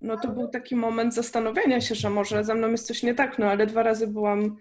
no 0.01 0.17
to 0.17 0.27
był 0.27 0.47
taki 0.47 0.75
moment 0.75 1.13
zastanowienia 1.13 1.81
się, 1.81 1.95
że 1.95 2.09
może 2.09 2.43
ze 2.43 2.55
mną 2.55 2.71
jest 2.71 2.87
coś 2.87 3.03
nie 3.03 3.15
tak, 3.15 3.39
no 3.39 3.45
ale 3.45 3.67
dwa 3.67 3.83
razy 3.83 4.07
byłam 4.07 4.57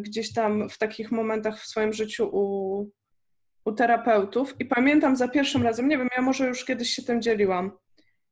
gdzieś 0.00 0.32
tam 0.32 0.68
w 0.68 0.78
takich 0.78 1.12
momentach 1.12 1.60
w 1.60 1.66
swoim 1.66 1.92
życiu 1.92 2.28
u 2.32 2.86
u 3.66 3.72
terapeutów 3.72 4.54
i 4.60 4.64
pamiętam 4.64 5.16
za 5.16 5.28
pierwszym 5.28 5.62
razem, 5.62 5.88
nie 5.88 5.98
wiem, 5.98 6.08
ja 6.16 6.22
może 6.22 6.48
już 6.48 6.64
kiedyś 6.64 6.90
się 6.90 7.02
tym 7.02 7.22
dzieliłam. 7.22 7.70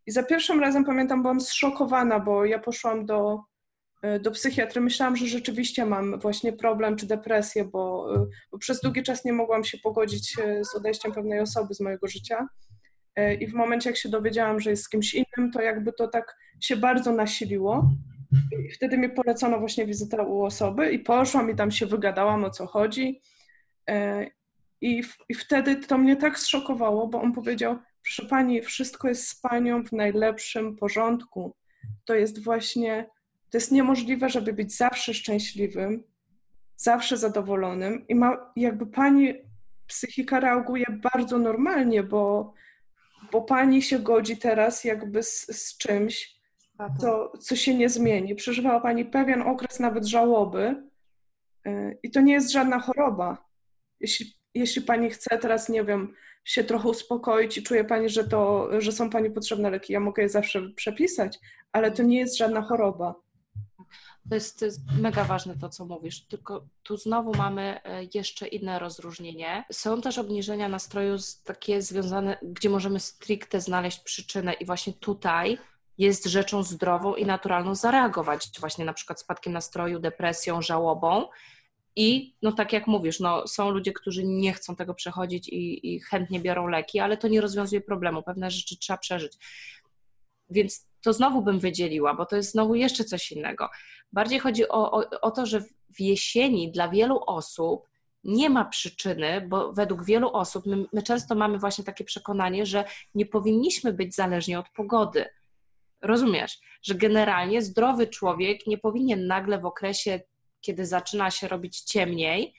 I 0.06 0.12
za 0.12 0.22
pierwszym 0.22 0.60
razem 0.60 0.84
pamiętam, 0.84 1.22
byłam 1.22 1.40
zszokowana, 1.40 2.20
bo 2.20 2.44
ja 2.44 2.58
poszłam 2.58 3.06
do, 3.06 3.40
e, 4.02 4.20
do 4.20 4.30
psychiatry. 4.30 4.80
Myślałam, 4.80 5.16
że 5.16 5.26
rzeczywiście 5.26 5.86
mam 5.86 6.18
właśnie 6.18 6.52
problem 6.52 6.96
czy 6.96 7.06
depresję, 7.06 7.64
bo, 7.64 8.14
e, 8.16 8.26
bo 8.52 8.58
przez 8.58 8.80
długi 8.80 9.02
czas 9.02 9.24
nie 9.24 9.32
mogłam 9.32 9.64
się 9.64 9.78
pogodzić 9.78 10.36
z 10.72 10.74
odejściem 10.74 11.12
pewnej 11.12 11.40
osoby 11.40 11.74
z 11.74 11.80
mojego 11.80 12.08
życia. 12.08 12.48
I 13.40 13.46
w 13.46 13.54
momencie, 13.54 13.90
jak 13.90 13.96
się 13.96 14.08
dowiedziałam, 14.08 14.60
że 14.60 14.70
jest 14.70 14.84
z 14.84 14.88
kimś 14.88 15.14
innym, 15.14 15.52
to 15.52 15.62
jakby 15.62 15.92
to 15.92 16.08
tak 16.08 16.36
się 16.60 16.76
bardzo 16.76 17.12
nasiliło. 17.12 17.90
I 18.68 18.72
wtedy 18.72 18.98
mi 18.98 19.08
polecono 19.08 19.58
właśnie 19.58 19.86
wizytę 19.86 20.22
u 20.22 20.42
osoby 20.42 20.92
i 20.92 20.98
poszłam 20.98 21.50
i 21.50 21.56
tam 21.56 21.70
się 21.70 21.86
wygadałam 21.86 22.44
o 22.44 22.50
co 22.50 22.66
chodzi. 22.66 23.20
I, 24.80 25.02
I 25.28 25.34
wtedy 25.34 25.76
to 25.76 25.98
mnie 25.98 26.16
tak 26.16 26.38
zszokowało, 26.38 27.08
bo 27.08 27.20
on 27.20 27.32
powiedział: 27.32 27.78
Proszę 28.02 28.26
pani, 28.26 28.62
wszystko 28.62 29.08
jest 29.08 29.28
z 29.28 29.40
panią 29.40 29.84
w 29.84 29.92
najlepszym 29.92 30.76
porządku. 30.76 31.56
To 32.04 32.14
jest 32.14 32.44
właśnie, 32.44 33.06
to 33.50 33.56
jest 33.56 33.72
niemożliwe, 33.72 34.28
żeby 34.28 34.52
być 34.52 34.76
zawsze 34.76 35.14
szczęśliwym, 35.14 36.02
zawsze 36.76 37.16
zadowolonym. 37.16 38.06
I 38.08 38.14
ma, 38.14 38.52
jakby 38.56 38.86
pani 38.86 39.34
psychika 39.86 40.40
reaguje 40.40 40.84
bardzo 41.02 41.38
normalnie, 41.38 42.02
bo, 42.02 42.54
bo 43.34 43.42
pani 43.42 43.82
się 43.82 43.98
godzi 43.98 44.36
teraz 44.36 44.84
jakby 44.84 45.22
z, 45.22 45.46
z 45.46 45.78
czymś, 45.78 46.40
co, 47.00 47.32
co 47.38 47.56
się 47.56 47.74
nie 47.74 47.88
zmieni. 47.88 48.34
Przeżywała 48.34 48.80
pani 48.80 49.04
pewien 49.04 49.42
okres 49.42 49.80
nawet 49.80 50.06
żałoby. 50.06 50.82
Y, 51.66 51.98
I 52.02 52.10
to 52.10 52.20
nie 52.20 52.32
jest 52.32 52.52
żadna 52.52 52.78
choroba. 52.78 53.44
Jeśli 54.00 54.34
jeśli 54.54 54.82
pani 54.82 55.10
chce 55.10 55.38
teraz, 55.38 55.68
nie 55.68 55.84
wiem, 55.84 56.14
się 56.44 56.64
trochę 56.64 56.88
uspokoić 56.88 57.58
i 57.58 57.62
czuje 57.62 57.84
pani, 57.84 58.08
że, 58.08 58.28
to, 58.28 58.68
że 58.80 58.92
są 58.92 59.10
pani 59.10 59.30
potrzebne 59.30 59.70
leki, 59.70 59.92
ja 59.92 60.00
mogę 60.00 60.22
je 60.22 60.28
zawsze 60.28 60.62
przepisać, 60.76 61.38
ale 61.72 61.90
to 61.90 62.02
nie 62.02 62.18
jest 62.18 62.38
żadna 62.38 62.62
choroba. 62.62 63.14
To 64.28 64.34
jest, 64.34 64.58
to 64.58 64.64
jest 64.64 64.80
mega 65.00 65.24
ważne 65.24 65.56
to, 65.58 65.68
co 65.68 65.84
mówisz, 65.84 66.20
tylko 66.20 66.66
tu 66.82 66.96
znowu 66.96 67.34
mamy 67.34 67.80
e, 67.84 68.04
jeszcze 68.14 68.46
inne 68.46 68.78
rozróżnienie. 68.78 69.64
Są 69.72 70.00
też 70.00 70.18
obniżenia 70.18 70.68
nastroju 70.68 71.16
takie 71.44 71.82
związane, 71.82 72.38
gdzie 72.42 72.70
możemy 72.70 73.00
stricte 73.00 73.60
znaleźć 73.60 73.98
przyczynę 73.98 74.52
i 74.52 74.66
właśnie 74.66 74.92
tutaj 74.92 75.58
jest 75.98 76.24
rzeczą 76.24 76.62
zdrową 76.62 77.14
i 77.14 77.26
naturalną 77.26 77.74
zareagować 77.74 78.50
właśnie 78.60 78.84
na 78.84 78.92
przykład 78.92 79.20
spadkiem 79.20 79.52
nastroju, 79.52 80.00
depresją, 80.00 80.62
żałobą. 80.62 81.28
I 81.96 82.36
no 82.42 82.52
tak 82.52 82.72
jak 82.72 82.86
mówisz, 82.86 83.20
no, 83.20 83.46
są 83.46 83.70
ludzie, 83.70 83.92
którzy 83.92 84.24
nie 84.24 84.52
chcą 84.52 84.76
tego 84.76 84.94
przechodzić 84.94 85.48
i, 85.48 85.94
i 85.94 86.00
chętnie 86.00 86.40
biorą 86.40 86.66
leki, 86.66 87.00
ale 87.00 87.16
to 87.16 87.28
nie 87.28 87.40
rozwiązuje 87.40 87.80
problemu. 87.80 88.22
Pewne 88.22 88.50
rzeczy 88.50 88.78
trzeba 88.78 88.98
przeżyć. 88.98 89.32
Więc 90.50 90.86
to 91.04 91.12
znowu 91.12 91.42
bym 91.42 91.58
wydzieliła, 91.58 92.14
bo 92.14 92.26
to 92.26 92.36
jest 92.36 92.52
znowu 92.52 92.74
jeszcze 92.74 93.04
coś 93.04 93.32
innego. 93.32 93.68
Bardziej 94.12 94.38
chodzi 94.38 94.68
o, 94.68 94.92
o, 94.92 95.20
o 95.20 95.30
to, 95.30 95.46
że 95.46 95.60
w 95.94 96.00
jesieni 96.00 96.72
dla 96.72 96.88
wielu 96.88 97.20
osób 97.26 97.88
nie 98.24 98.50
ma 98.50 98.64
przyczyny, 98.64 99.46
bo 99.48 99.72
według 99.72 100.04
wielu 100.04 100.32
osób 100.32 100.66
my, 100.66 100.84
my, 100.92 101.02
często 101.02 101.34
mamy 101.34 101.58
właśnie 101.58 101.84
takie 101.84 102.04
przekonanie, 102.04 102.66
że 102.66 102.84
nie 103.14 103.26
powinniśmy 103.26 103.92
być 103.92 104.14
zależni 104.14 104.56
od 104.56 104.68
pogody. 104.68 105.24
Rozumiesz, 106.02 106.58
że 106.82 106.94
generalnie 106.94 107.62
zdrowy 107.62 108.06
człowiek 108.06 108.66
nie 108.66 108.78
powinien 108.78 109.26
nagle 109.26 109.58
w 109.58 109.66
okresie, 109.66 110.20
kiedy 110.60 110.86
zaczyna 110.86 111.30
się 111.30 111.48
robić 111.48 111.80
ciemniej, 111.80 112.54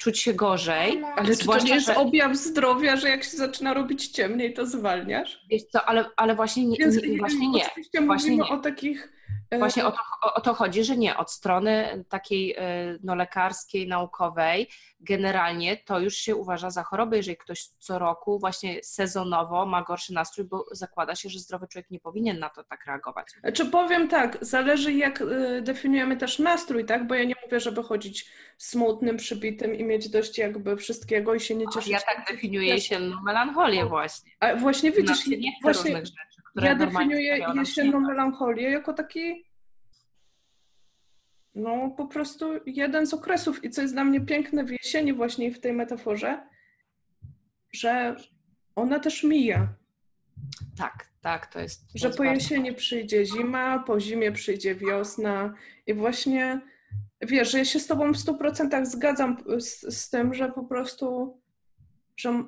czuć 0.00 0.20
się 0.20 0.34
gorzej. 0.34 1.02
Ale 1.16 1.36
czy 1.36 1.46
to 1.46 1.58
nie 1.58 1.74
jest 1.74 1.90
objaw 1.90 2.36
zdrowia, 2.36 2.96
że 2.96 3.08
jak 3.08 3.24
się 3.24 3.36
zaczyna 3.36 3.74
robić 3.74 4.08
ciemniej, 4.08 4.54
to 4.54 4.66
zwalniasz? 4.66 5.44
Wiesz 5.50 5.62
co, 5.62 5.84
ale, 5.84 6.04
ale 6.16 6.34
właśnie 6.34 6.66
nie. 6.66 6.76
Więc, 6.78 6.96
właśnie 7.18 7.48
nie. 7.48 7.66
Oczywiście 7.66 8.02
właśnie 8.02 8.30
mówimy 8.30 8.48
nie. 8.50 8.58
o 8.58 8.62
takich 8.62 9.12
Właśnie 9.58 9.84
o 9.84 9.90
to, 9.92 9.98
o 10.34 10.40
to, 10.40 10.54
chodzi, 10.54 10.84
że 10.84 10.96
nie, 10.96 11.16
od 11.16 11.30
strony 11.30 12.04
takiej 12.08 12.54
e, 12.58 12.98
no, 13.02 13.14
lekarskiej, 13.14 13.88
naukowej, 13.88 14.68
generalnie 15.00 15.76
to 15.76 16.00
już 16.00 16.14
się 16.14 16.36
uważa 16.36 16.70
za 16.70 16.82
chorobę, 16.82 17.16
jeżeli 17.16 17.36
ktoś 17.36 17.66
co 17.78 17.98
roku 17.98 18.38
właśnie 18.38 18.78
sezonowo 18.82 19.66
ma 19.66 19.82
gorszy 19.82 20.14
nastrój, 20.14 20.46
bo 20.46 20.66
zakłada 20.72 21.14
się, 21.14 21.28
że 21.28 21.38
zdrowy 21.38 21.68
człowiek 21.68 21.90
nie 21.90 22.00
powinien 22.00 22.38
na 22.38 22.50
to 22.50 22.64
tak 22.64 22.86
reagować. 22.86 23.26
Czy 23.54 23.66
powiem 23.66 24.08
tak, 24.08 24.38
zależy 24.40 24.92
jak 24.92 25.20
e, 25.22 25.60
definiujemy 25.62 26.16
też 26.16 26.38
nastrój, 26.38 26.84
tak? 26.84 27.06
Bo 27.06 27.14
ja 27.14 27.24
nie 27.24 27.34
mówię, 27.44 27.60
żeby 27.60 27.82
chodzić 27.82 28.26
smutnym, 28.58 29.16
przybitym 29.16 29.74
i 29.74 29.84
mieć 29.84 30.08
dość 30.08 30.38
jakby 30.38 30.76
wszystkiego 30.76 31.34
i 31.34 31.40
się 31.40 31.54
nie 31.54 31.66
cieszyć. 31.68 31.90
Ja 31.90 32.00
tak 32.00 32.26
definiuję 32.30 32.68
jesienną 32.68 33.16
melancholię 33.22 33.86
właśnie. 33.86 34.32
A 34.40 34.54
właśnie 34.54 34.92
widzisz, 34.92 35.26
nie 35.26 35.52
właśnie, 35.62 35.90
różnych 35.90 36.06
rzeczy 36.06 36.29
które 36.50 36.66
Ja 36.66 36.74
definiuję 36.74 37.46
jesienną 37.54 38.00
melancholię 38.00 38.70
jako 38.70 38.92
taki 38.92 39.50
no 41.54 41.90
po 41.90 42.06
prostu 42.06 42.52
jeden 42.66 43.06
z 43.06 43.14
okresów 43.14 43.64
i 43.64 43.70
co 43.70 43.82
jest 43.82 43.94
dla 43.94 44.04
mnie 44.04 44.20
piękne 44.20 44.64
w 44.64 44.70
jesieni 44.70 45.12
właśnie 45.12 45.54
w 45.54 45.60
tej 45.60 45.72
metaforze, 45.72 46.48
że 47.72 48.16
ona 48.76 48.98
też 48.98 49.24
mija. 49.24 49.74
Tak, 50.78 51.10
tak, 51.20 51.46
to 51.46 51.60
jest. 51.60 51.92
To 51.92 51.98
że 51.98 52.06
jest 52.06 52.18
po 52.18 52.24
jesieni 52.24 52.74
przyjdzie 52.74 53.26
zima, 53.26 53.78
po 53.78 54.00
zimie 54.00 54.32
przyjdzie 54.32 54.74
wiosna 54.74 55.54
i 55.86 55.94
właśnie 55.94 56.60
wiesz, 57.20 57.50
że 57.50 57.58
ja 57.58 57.64
się 57.64 57.80
z 57.80 57.86
tobą 57.86 58.12
w 58.12 58.16
100% 58.16 58.84
zgadzam 58.84 59.36
z, 59.58 59.96
z 59.96 60.10
tym, 60.10 60.34
że 60.34 60.52
po 60.52 60.64
prostu, 60.64 61.38
że 62.16 62.44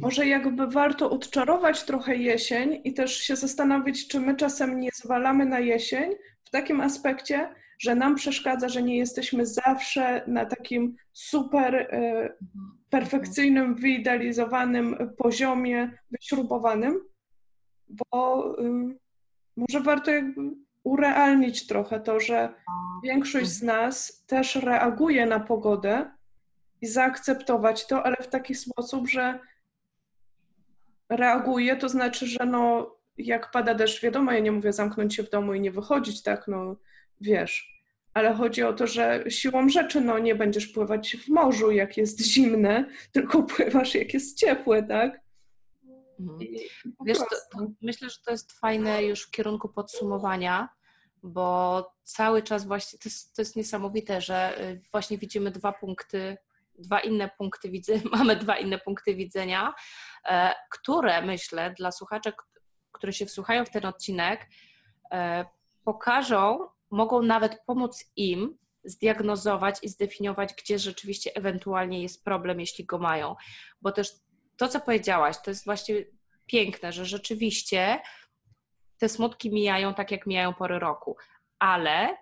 może 0.00 0.26
jakby 0.26 0.66
warto 0.66 1.10
odczarować 1.10 1.84
trochę 1.84 2.16
jesień 2.16 2.80
i 2.84 2.94
też 2.94 3.16
się 3.16 3.36
zastanowić, 3.36 4.08
czy 4.08 4.20
my 4.20 4.36
czasem 4.36 4.80
nie 4.80 4.90
zwalamy 4.94 5.46
na 5.46 5.60
jesień 5.60 6.10
w 6.44 6.50
takim 6.50 6.80
aspekcie, 6.80 7.48
że 7.78 7.94
nam 7.94 8.14
przeszkadza, 8.14 8.68
że 8.68 8.82
nie 8.82 8.96
jesteśmy 8.96 9.46
zawsze 9.46 10.22
na 10.26 10.46
takim 10.46 10.96
super 11.12 11.74
e, 11.74 12.32
perfekcyjnym, 12.90 13.74
wyidealizowanym 13.74 15.12
poziomie, 15.16 15.90
wyśrubowanym, 16.10 17.00
bo 17.88 18.54
może 19.56 19.80
warto 19.80 20.10
jakby 20.10 20.40
urealnić 20.84 21.66
trochę 21.66 22.00
to, 22.00 22.20
że 22.20 22.54
większość 23.04 23.46
z 23.50 23.62
nas 23.62 24.24
też 24.26 24.56
reaguje 24.56 25.26
na 25.26 25.40
pogodę 25.40 26.10
i 26.80 26.86
zaakceptować 26.86 27.86
to, 27.86 28.06
ale 28.06 28.16
w 28.16 28.28
taki 28.28 28.54
sposób, 28.54 29.08
że 29.08 29.38
reaguje, 31.16 31.76
to 31.76 31.88
znaczy, 31.88 32.26
że 32.26 32.46
no, 32.46 32.94
jak 33.16 33.50
pada 33.50 33.74
deszcz, 33.74 34.02
wiadomo, 34.02 34.32
ja 34.32 34.38
nie 34.38 34.52
mówię 34.52 34.72
zamknąć 34.72 35.14
się 35.14 35.22
w 35.22 35.30
domu 35.30 35.54
i 35.54 35.60
nie 35.60 35.70
wychodzić, 35.70 36.22
tak, 36.22 36.48
no 36.48 36.76
wiesz. 37.20 37.72
Ale 38.14 38.34
chodzi 38.34 38.62
o 38.62 38.72
to, 38.72 38.86
że 38.86 39.24
siłą 39.28 39.68
rzeczy 39.68 40.00
no, 40.00 40.18
nie 40.18 40.34
będziesz 40.34 40.66
pływać 40.66 41.16
w 41.16 41.28
morzu, 41.28 41.70
jak 41.70 41.96
jest 41.96 42.20
zimne, 42.20 42.84
tylko 43.12 43.42
pływasz, 43.42 43.94
jak 43.94 44.14
jest 44.14 44.38
ciepłe, 44.38 44.82
tak? 44.82 45.20
Mhm. 46.20 46.38
Wiesz, 47.06 47.18
to, 47.18 47.24
to 47.52 47.66
myślę, 47.82 48.10
że 48.10 48.16
to 48.24 48.30
jest 48.30 48.52
fajne 48.52 49.04
już 49.04 49.22
w 49.22 49.30
kierunku 49.30 49.68
podsumowania, 49.68 50.68
bo 51.22 51.86
cały 52.02 52.42
czas 52.42 52.66
właśnie 52.66 52.98
to 52.98 53.08
jest, 53.08 53.36
to 53.36 53.42
jest 53.42 53.56
niesamowite, 53.56 54.20
że 54.20 54.62
y, 54.70 54.80
właśnie 54.92 55.18
widzimy 55.18 55.50
dwa 55.50 55.72
punkty 55.72 56.36
dwa 56.74 57.00
inne 57.00 57.30
punkty 57.38 57.70
widzenia, 57.70 58.02
mamy 58.16 58.36
dwa 58.36 58.56
inne 58.56 58.78
punkty 58.78 59.14
widzenia, 59.14 59.74
e, 60.28 60.54
które 60.70 61.22
myślę 61.22 61.74
dla 61.78 61.92
słuchaczy, 61.92 62.32
które 62.92 63.12
się 63.12 63.26
wsłuchają 63.26 63.64
w 63.64 63.70
ten 63.70 63.86
odcinek, 63.86 64.48
e, 65.12 65.44
pokażą, 65.84 66.68
mogą 66.90 67.22
nawet 67.22 67.62
pomóc 67.66 68.04
im 68.16 68.58
zdiagnozować 68.84 69.78
i 69.82 69.88
zdefiniować, 69.88 70.54
gdzie 70.54 70.78
rzeczywiście 70.78 71.30
ewentualnie 71.34 72.02
jest 72.02 72.24
problem, 72.24 72.60
jeśli 72.60 72.84
go 72.84 72.98
mają. 72.98 73.36
Bo 73.80 73.92
też 73.92 74.12
to, 74.56 74.68
co 74.68 74.80
powiedziałaś, 74.80 75.36
to 75.44 75.50
jest 75.50 75.64
właśnie 75.64 75.94
piękne, 76.46 76.92
że 76.92 77.04
rzeczywiście 77.04 78.00
te 78.98 79.08
smutki 79.08 79.50
mijają 79.50 79.94
tak, 79.94 80.10
jak 80.10 80.26
mijają 80.26 80.54
pory 80.54 80.78
roku, 80.78 81.16
ale 81.58 82.16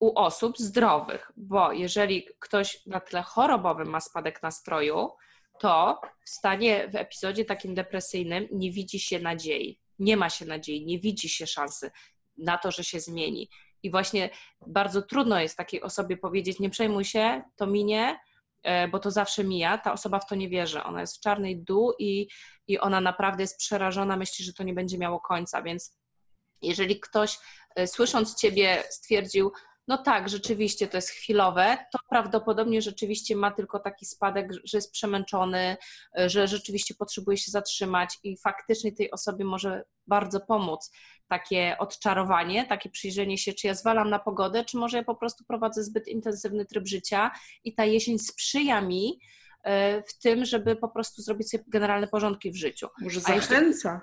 u 0.00 0.18
osób 0.18 0.58
zdrowych, 0.58 1.32
bo 1.36 1.72
jeżeli 1.72 2.28
ktoś 2.38 2.86
na 2.86 3.00
tle 3.00 3.22
chorobowym 3.22 3.88
ma 3.88 4.00
spadek 4.00 4.42
nastroju, 4.42 5.10
to 5.60 6.00
w 6.24 6.30
stanie, 6.30 6.88
w 6.88 6.96
epizodzie 6.96 7.44
takim 7.44 7.74
depresyjnym 7.74 8.48
nie 8.52 8.72
widzi 8.72 9.00
się 9.00 9.18
nadziei, 9.18 9.80
nie 9.98 10.16
ma 10.16 10.30
się 10.30 10.46
nadziei, 10.46 10.86
nie 10.86 10.98
widzi 10.98 11.28
się 11.28 11.46
szansy 11.46 11.90
na 12.38 12.58
to, 12.58 12.70
że 12.70 12.84
się 12.84 13.00
zmieni. 13.00 13.48
I 13.82 13.90
właśnie 13.90 14.30
bardzo 14.66 15.02
trudno 15.02 15.40
jest 15.40 15.56
takiej 15.56 15.82
osobie 15.82 16.16
powiedzieć: 16.16 16.58
Nie 16.58 16.70
przejmuj 16.70 17.04
się, 17.04 17.42
to 17.56 17.66
minie, 17.66 18.20
e, 18.62 18.88
bo 18.88 18.98
to 18.98 19.10
zawsze 19.10 19.44
mija. 19.44 19.78
Ta 19.78 19.92
osoba 19.92 20.18
w 20.18 20.26
to 20.26 20.34
nie 20.34 20.48
wierzy. 20.48 20.82
Ona 20.82 21.00
jest 21.00 21.16
w 21.16 21.20
czarnej 21.20 21.58
dół 21.58 21.92
i, 21.98 22.28
i 22.68 22.78
ona 22.78 23.00
naprawdę 23.00 23.42
jest 23.42 23.58
przerażona, 23.58 24.16
myśli, 24.16 24.44
że 24.44 24.52
to 24.52 24.62
nie 24.62 24.74
będzie 24.74 24.98
miało 24.98 25.20
końca. 25.20 25.62
Więc 25.62 25.96
jeżeli 26.62 27.00
ktoś 27.00 27.38
e, 27.76 27.86
słysząc 27.86 28.34
Ciebie 28.34 28.82
stwierdził, 28.90 29.52
no 29.88 29.98
tak, 29.98 30.28
rzeczywiście 30.28 30.88
to 30.88 30.96
jest 30.96 31.10
chwilowe, 31.10 31.78
to 31.92 31.98
prawdopodobnie 32.10 32.82
rzeczywiście 32.82 33.36
ma 33.36 33.50
tylko 33.50 33.78
taki 33.78 34.06
spadek, 34.06 34.52
że 34.64 34.78
jest 34.78 34.92
przemęczony, 34.92 35.76
że 36.26 36.48
rzeczywiście 36.48 36.94
potrzebuje 36.94 37.36
się 37.36 37.50
zatrzymać 37.50 38.18
i 38.22 38.36
faktycznie 38.36 38.92
tej 38.92 39.10
osobie 39.10 39.44
może 39.44 39.84
bardzo 40.06 40.40
pomóc 40.40 40.90
takie 41.28 41.76
odczarowanie, 41.78 42.66
takie 42.66 42.90
przyjrzenie 42.90 43.38
się, 43.38 43.52
czy 43.52 43.66
ja 43.66 43.74
zwalam 43.74 44.10
na 44.10 44.18
pogodę, 44.18 44.64
czy 44.64 44.76
może 44.76 44.96
ja 44.96 45.04
po 45.04 45.14
prostu 45.14 45.44
prowadzę 45.44 45.84
zbyt 45.84 46.08
intensywny 46.08 46.66
tryb 46.66 46.86
życia 46.86 47.30
i 47.64 47.74
ta 47.74 47.84
jesień 47.84 48.18
sprzyja 48.18 48.80
mi 48.80 49.20
e, 49.62 50.02
w 50.02 50.18
tym, 50.18 50.44
żeby 50.44 50.76
po 50.76 50.88
prostu 50.88 51.22
zrobić 51.22 51.50
sobie 51.50 51.64
generalne 51.66 52.08
porządki 52.08 52.50
w 52.50 52.56
życiu. 52.56 52.88
Może 53.00 53.20
zachęca 53.20 54.00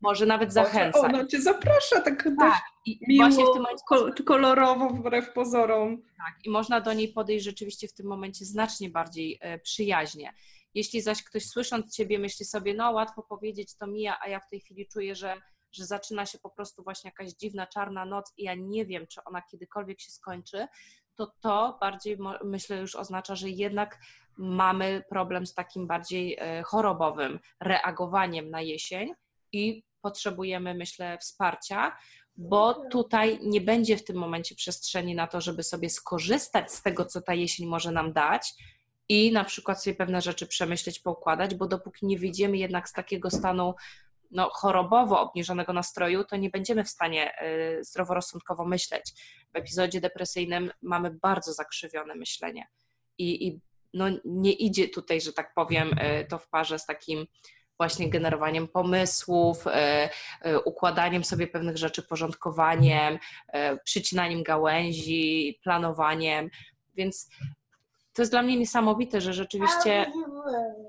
może 0.00 0.26
nawet 0.26 0.52
zachęcać. 0.52 1.04
Ona 1.04 1.26
cię 1.26 1.40
zaprasza 1.40 2.00
tak, 2.00 2.28
tak. 2.38 2.62
I 2.86 2.98
miło, 3.08 3.24
właśnie 3.24 3.44
w 3.44 3.52
tym 3.52 3.62
momencie 3.62 4.24
kolorowo 4.24 4.88
wbrew 4.90 5.32
pozorom. 5.32 6.02
Tak, 6.02 6.34
i 6.44 6.50
można 6.50 6.80
do 6.80 6.92
niej 6.92 7.12
podejść 7.12 7.44
rzeczywiście 7.44 7.88
w 7.88 7.92
tym 7.92 8.06
momencie 8.06 8.44
znacznie 8.44 8.90
bardziej 8.90 9.38
e, 9.40 9.58
przyjaźnie. 9.58 10.32
Jeśli 10.74 11.00
zaś 11.00 11.22
ktoś 11.22 11.46
słysząc 11.46 11.96
Ciebie 11.96 12.18
myśli 12.18 12.46
sobie, 12.46 12.74
no 12.74 12.90
łatwo 12.90 13.22
powiedzieć, 13.22 13.76
to 13.76 13.86
mija, 13.86 14.18
a 14.24 14.28
ja 14.28 14.40
w 14.40 14.48
tej 14.48 14.60
chwili 14.60 14.86
czuję, 14.88 15.14
że, 15.14 15.40
że 15.72 15.86
zaczyna 15.86 16.26
się 16.26 16.38
po 16.38 16.50
prostu 16.50 16.82
właśnie 16.82 17.08
jakaś 17.08 17.32
dziwna, 17.32 17.66
czarna 17.66 18.04
noc 18.04 18.32
i 18.36 18.44
ja 18.44 18.54
nie 18.54 18.86
wiem, 18.86 19.06
czy 19.06 19.20
ona 19.24 19.42
kiedykolwiek 19.42 20.00
się 20.00 20.10
skończy, 20.10 20.66
to 21.14 21.32
to 21.40 21.78
bardziej 21.80 22.18
myślę 22.44 22.76
już 22.76 22.96
oznacza, 22.96 23.34
że 23.34 23.50
jednak 23.50 23.98
mamy 24.36 25.04
problem 25.08 25.46
z 25.46 25.54
takim 25.54 25.86
bardziej 25.86 26.36
e, 26.38 26.62
chorobowym 26.62 27.38
reagowaniem 27.60 28.50
na 28.50 28.60
jesień 28.60 29.14
i 29.52 29.82
potrzebujemy, 30.02 30.74
myślę, 30.74 31.18
wsparcia, 31.18 31.96
bo 32.36 32.88
tutaj 32.90 33.38
nie 33.42 33.60
będzie 33.60 33.96
w 33.96 34.04
tym 34.04 34.16
momencie 34.16 34.54
przestrzeni 34.54 35.14
na 35.14 35.26
to, 35.26 35.40
żeby 35.40 35.62
sobie 35.62 35.90
skorzystać 35.90 36.72
z 36.72 36.82
tego, 36.82 37.04
co 37.04 37.20
ta 37.20 37.34
jesień 37.34 37.66
może 37.66 37.92
nam 37.92 38.12
dać 38.12 38.54
i 39.08 39.32
na 39.32 39.44
przykład 39.44 39.82
sobie 39.82 39.96
pewne 39.96 40.22
rzeczy 40.22 40.46
przemyśleć, 40.46 40.98
poukładać, 40.98 41.54
bo 41.54 41.66
dopóki 41.66 42.06
nie 42.06 42.18
wyjdziemy 42.18 42.56
jednak 42.56 42.88
z 42.88 42.92
takiego 42.92 43.30
stanu 43.30 43.74
no, 44.30 44.50
chorobowo 44.52 45.20
obniżonego 45.20 45.72
nastroju, 45.72 46.24
to 46.24 46.36
nie 46.36 46.50
będziemy 46.50 46.84
w 46.84 46.88
stanie 46.88 47.42
y, 47.42 47.84
zdroworozsądkowo 47.84 48.64
myśleć. 48.64 49.12
W 49.54 49.56
epizodzie 49.56 50.00
depresyjnym 50.00 50.70
mamy 50.82 51.10
bardzo 51.10 51.52
zakrzywione 51.52 52.14
myślenie 52.14 52.66
i, 53.18 53.46
i 53.46 53.60
no, 53.94 54.04
nie 54.24 54.52
idzie 54.52 54.88
tutaj, 54.88 55.20
że 55.20 55.32
tak 55.32 55.54
powiem, 55.54 55.98
y, 55.98 56.26
to 56.30 56.38
w 56.38 56.48
parze 56.48 56.78
z 56.78 56.86
takim 56.86 57.26
właśnie 57.78 58.10
generowaniem 58.10 58.68
pomysłów, 58.68 59.64
y, 60.46 60.60
układaniem 60.60 61.24
sobie 61.24 61.46
pewnych 61.46 61.76
rzeczy, 61.76 62.02
porządkowaniem, 62.02 63.18
przycinaniem 63.84 64.42
gałęzi, 64.42 65.58
planowaniem. 65.62 66.50
Więc 66.94 67.28
to 68.12 68.22
jest 68.22 68.32
dla 68.32 68.42
mnie 68.42 68.56
niesamowite, 68.56 69.20
że 69.20 69.32
rzeczywiście 69.32 70.12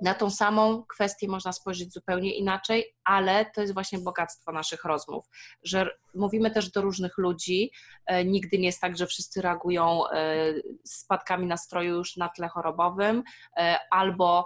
na 0.01 0.13
tą 0.13 0.29
samą 0.29 0.83
kwestię 0.83 1.27
można 1.27 1.51
spojrzeć 1.51 1.93
zupełnie 1.93 2.35
inaczej, 2.35 2.95
ale 3.07 3.45
to 3.55 3.61
jest 3.61 3.73
właśnie 3.73 3.99
bogactwo 3.99 4.51
naszych 4.51 4.83
rozmów, 4.83 5.25
że 5.63 5.89
mówimy 6.15 6.51
też 6.51 6.71
do 6.71 6.81
różnych 6.81 7.17
ludzi. 7.17 7.71
E, 8.05 8.25
nigdy 8.25 8.57
nie 8.57 8.65
jest 8.65 8.81
tak, 8.81 8.97
że 8.97 9.07
wszyscy 9.07 9.41
reagują 9.41 10.09
e, 10.09 10.53
spadkami 10.85 11.47
nastroju 11.47 11.95
już 11.95 12.17
na 12.17 12.29
tle 12.29 12.47
chorobowym 12.47 13.23
e, 13.57 13.77
albo 13.91 14.45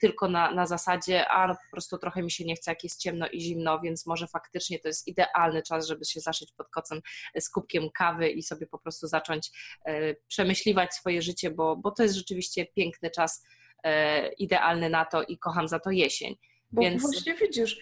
tylko 0.00 0.28
na, 0.28 0.50
na 0.50 0.66
zasadzie, 0.66 1.28
a 1.28 1.46
no 1.46 1.54
po 1.54 1.70
prostu 1.70 1.98
trochę 1.98 2.22
mi 2.22 2.30
się 2.30 2.44
nie 2.44 2.56
chce, 2.56 2.70
jak 2.70 2.84
jest 2.84 3.00
ciemno 3.00 3.26
i 3.28 3.40
zimno, 3.40 3.80
więc 3.80 4.06
może 4.06 4.26
faktycznie 4.26 4.78
to 4.78 4.88
jest 4.88 5.08
idealny 5.08 5.62
czas, 5.62 5.86
żeby 5.86 6.04
się 6.04 6.20
zaszyć 6.20 6.52
pod 6.52 6.68
kocem 6.68 7.00
z 7.40 7.50
kubkiem 7.50 7.90
kawy 7.90 8.28
i 8.28 8.42
sobie 8.42 8.66
po 8.66 8.78
prostu 8.78 9.06
zacząć 9.06 9.50
przemyśliwać 10.26 10.94
swoje 10.94 11.22
życie, 11.22 11.50
bo, 11.50 11.76
bo 11.76 11.90
to 11.90 12.02
jest 12.02 12.14
rzeczywiście 12.14 12.66
piękny 12.66 13.10
czas, 13.10 13.44
idealny 14.38 14.90
na 14.90 15.04
to 15.04 15.22
i 15.22 15.38
kocham 15.38 15.68
za 15.68 15.78
to 15.78 15.90
jesień. 15.90 16.36
Bo 16.70 16.82
Więc... 16.82 17.02
właśnie 17.02 17.34
widzisz, 17.34 17.80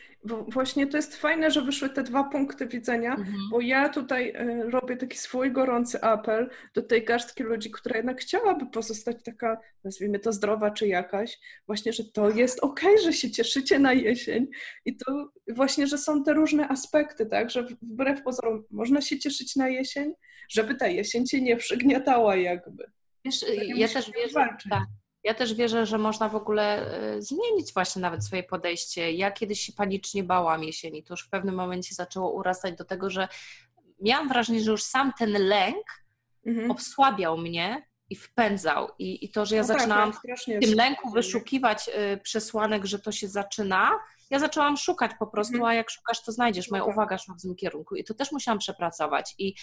właśnie 0.49 0.87
to 0.87 0.97
jest 0.97 1.17
fajne, 1.17 1.51
że 1.51 1.63
wyszły 1.63 1.91
te 1.91 2.03
dwa 2.03 2.25
punkty 2.25 2.67
widzenia, 2.67 3.15
mhm. 3.15 3.37
bo 3.51 3.61
ja 3.61 3.89
tutaj 3.89 4.33
e, 4.35 4.63
robię 4.71 4.97
taki 4.97 5.19
swój 5.19 5.53
gorący 5.53 6.03
apel 6.03 6.51
do 6.75 6.83
tej 6.83 7.05
garstki 7.05 7.43
ludzi, 7.43 7.71
która 7.71 7.97
jednak 7.97 8.21
chciałaby 8.21 8.67
pozostać 8.67 9.17
taka, 9.25 9.61
nazwijmy 9.85 10.19
to 10.19 10.33
zdrowa 10.33 10.71
czy 10.71 10.87
jakaś, 10.87 11.39
właśnie, 11.67 11.93
że 11.93 12.05
to 12.05 12.31
jest 12.31 12.61
okej, 12.61 12.93
okay, 12.93 13.05
że 13.05 13.13
się 13.13 13.31
cieszycie 13.31 13.79
na 13.79 13.93
jesień 13.93 14.47
i 14.85 14.97
to 14.97 15.33
właśnie, 15.49 15.87
że 15.87 15.99
są 15.99 16.25
te 16.25 16.33
różne 16.33 16.69
aspekty, 16.69 17.27
tak, 17.27 17.51
że 17.51 17.67
wbrew 17.83 18.23
pozorom 18.23 18.65
można 18.71 19.01
się 19.01 19.19
cieszyć 19.19 19.57
na 19.57 19.69
jesień, 19.69 20.13
żeby 20.49 20.75
ta 20.75 20.87
jesień 20.87 21.27
cię 21.27 21.41
nie 21.41 21.57
przygniatała 21.57 22.37
jakby. 22.37 22.91
Wiesz, 23.25 23.45
ja 23.77 23.89
też 23.89 24.11
wierzę, 24.13 24.49
tak, 24.71 24.87
ja 25.27 25.35
też 25.35 25.55
wierzę, 25.55 25.87
że 25.87 25.99
można 25.99 26.29
w 26.29 26.37
ogóle 26.37 26.93
e, 27.17 27.23
zmienić 27.23 27.75
właśnie 27.75 28.03
nawet 28.03 28.25
swoje 28.25 28.43
podejście. 28.43 29.13
Ja 29.13 29.31
kiedyś 29.31 29.61
się 29.61 29.73
panicznie 29.73 30.25
bałam 30.25 30.65
jesieni, 30.65 31.03
to 31.03 31.15
już 31.15 31.25
w 31.25 31.29
pewnym 31.29 31.55
momencie 31.55 31.95
zaczęło 31.95 32.33
urastać 32.33 32.77
do 32.77 32.85
tego, 32.85 33.11
że 33.11 33.29
miałam 34.01 34.29
wrażenie, 34.29 34.61
że 34.61 34.71
już 34.71 34.83
sam 34.83 35.13
ten 35.19 35.33
lęk 35.33 35.85
mhm. 36.47 36.71
obsłabiał 36.71 37.39
mnie 37.39 37.87
i 38.11 38.17
wpędzał. 38.17 38.89
I, 38.99 39.25
i 39.25 39.29
to, 39.29 39.47
że 39.47 39.57
ja 39.57 39.63
no 39.63 39.69
tak, 39.69 39.77
zaczynałam 39.77 40.13
tak, 40.13 40.39
w 40.39 40.45
tym 40.45 40.75
lęku 40.75 41.11
wyszukiwać 41.11 41.89
y, 41.89 42.21
przesłanek, 42.23 42.85
że 42.85 42.99
to 42.99 43.13
się 43.13 43.29
zaczyna, 43.29 43.91
ja 44.31 44.39
zaczęłam 44.39 44.77
szukać 44.77 45.11
po 45.19 45.27
prostu, 45.27 45.55
mhm. 45.55 45.71
a 45.71 45.75
jak 45.75 45.91
szukasz, 45.91 46.23
to 46.23 46.33
znajdziesz. 46.33 46.71
Moja 46.71 46.83
no 46.83 46.87
tak. 46.87 46.97
uwaga 46.97 47.19
szła 47.19 47.35
w 47.39 47.43
tym 47.43 47.55
kierunku 47.55 47.97
i 47.97 48.05
to 48.05 48.15
też 48.15 48.33
musiałam 48.33 48.59
przepracować. 48.59 49.35
I 49.39 49.55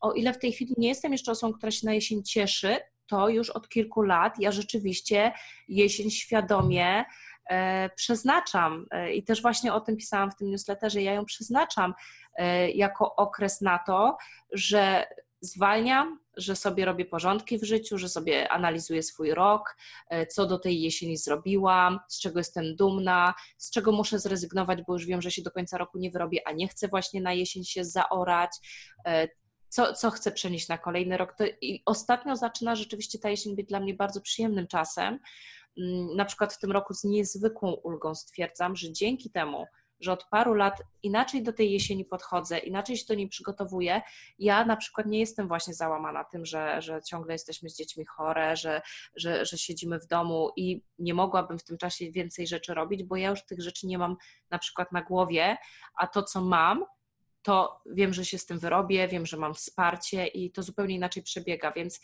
o 0.00 0.12
ile 0.12 0.32
w 0.32 0.38
tej 0.38 0.52
chwili 0.52 0.74
nie 0.76 0.88
jestem 0.88 1.12
jeszcze 1.12 1.32
osobą, 1.32 1.52
która 1.52 1.72
się 1.72 1.86
na 1.86 1.94
jesień 1.94 2.22
cieszy, 2.22 2.76
to 3.08 3.28
już 3.28 3.50
od 3.50 3.68
kilku 3.68 4.02
lat 4.02 4.38
ja 4.38 4.52
rzeczywiście 4.52 5.32
jesień 5.68 6.10
świadomie 6.10 7.04
e, 7.50 7.90
przeznaczam. 7.96 8.86
E, 8.90 9.12
i 9.12 9.22
też 9.22 9.42
właśnie 9.42 9.74
o 9.74 9.80
tym 9.80 9.96
pisałam 9.96 10.30
w 10.30 10.36
tym 10.36 10.50
newsletterze, 10.50 11.02
ja 11.02 11.12
ją 11.12 11.24
przeznaczam 11.24 11.94
e, 12.34 12.70
jako 12.70 13.16
okres 13.16 13.60
na 13.60 13.78
to, 13.78 14.16
że 14.52 15.06
zwalniam, 15.40 16.20
że 16.36 16.56
sobie 16.56 16.84
robię 16.84 17.04
porządki 17.04 17.58
w 17.58 17.64
życiu, 17.64 17.98
że 17.98 18.08
sobie 18.08 18.52
analizuję 18.52 19.02
swój 19.02 19.34
rok, 19.34 19.76
co 20.30 20.46
do 20.46 20.58
tej 20.58 20.82
jesieni 20.82 21.16
zrobiłam, 21.16 21.98
z 22.08 22.20
czego 22.20 22.40
jestem 22.40 22.76
dumna, 22.76 23.34
z 23.58 23.70
czego 23.70 23.92
muszę 23.92 24.18
zrezygnować, 24.18 24.78
bo 24.86 24.92
już 24.92 25.06
wiem, 25.06 25.22
że 25.22 25.30
się 25.30 25.42
do 25.42 25.50
końca 25.50 25.78
roku 25.78 25.98
nie 25.98 26.10
wyrobię, 26.10 26.40
a 26.46 26.52
nie 26.52 26.68
chcę 26.68 26.88
właśnie 26.88 27.20
na 27.20 27.32
jesień 27.32 27.64
się 27.64 27.84
zaorać, 27.84 28.50
co, 29.68 29.92
co 29.92 30.10
chcę 30.10 30.32
przenieść 30.32 30.68
na 30.68 30.78
kolejny 30.78 31.16
rok. 31.16 31.34
To, 31.34 31.44
I 31.60 31.82
ostatnio 31.86 32.36
zaczyna 32.36 32.76
rzeczywiście 32.76 33.18
ta 33.18 33.30
jesień 33.30 33.56
być 33.56 33.66
dla 33.66 33.80
mnie 33.80 33.94
bardzo 33.94 34.20
przyjemnym 34.20 34.66
czasem. 34.66 35.18
Mm, 35.78 36.16
na 36.16 36.24
przykład 36.24 36.54
w 36.54 36.58
tym 36.58 36.72
roku 36.72 36.94
z 36.94 37.04
niezwykłą 37.04 37.72
ulgą 37.72 38.14
stwierdzam, 38.14 38.76
że 38.76 38.92
dzięki 38.92 39.30
temu, 39.30 39.66
że 40.00 40.12
od 40.12 40.24
paru 40.24 40.54
lat 40.54 40.82
inaczej 41.02 41.42
do 41.42 41.52
tej 41.52 41.72
jesieni 41.72 42.04
podchodzę, 42.04 42.58
inaczej 42.58 42.96
się 42.96 43.04
do 43.08 43.14
niej 43.14 43.28
przygotowuję. 43.28 44.02
Ja 44.38 44.64
na 44.64 44.76
przykład 44.76 45.06
nie 45.06 45.18
jestem 45.18 45.48
właśnie 45.48 45.74
załamana 45.74 46.24
tym, 46.24 46.46
że, 46.46 46.82
że 46.82 47.02
ciągle 47.02 47.32
jesteśmy 47.32 47.70
z 47.70 47.76
dziećmi 47.76 48.04
chore, 48.04 48.56
że, 48.56 48.82
że, 49.16 49.44
że 49.44 49.58
siedzimy 49.58 50.00
w 50.00 50.06
domu 50.06 50.50
i 50.56 50.82
nie 50.98 51.14
mogłabym 51.14 51.58
w 51.58 51.64
tym 51.64 51.78
czasie 51.78 52.10
więcej 52.10 52.46
rzeczy 52.46 52.74
robić, 52.74 53.02
bo 53.02 53.16
ja 53.16 53.30
już 53.30 53.44
tych 53.44 53.62
rzeczy 53.62 53.86
nie 53.86 53.98
mam 53.98 54.16
na 54.50 54.58
przykład 54.58 54.92
na 54.92 55.02
głowie, 55.02 55.56
a 55.94 56.06
to, 56.06 56.22
co 56.22 56.40
mam, 56.40 56.84
to 57.48 57.80
wiem, 57.86 58.14
że 58.14 58.24
się 58.24 58.38
z 58.38 58.46
tym 58.46 58.58
wyrobię, 58.58 59.08
wiem, 59.08 59.26
że 59.26 59.36
mam 59.36 59.54
wsparcie 59.54 60.26
i 60.26 60.50
to 60.50 60.62
zupełnie 60.62 60.94
inaczej 60.94 61.22
przebiega, 61.22 61.72
więc 61.72 62.00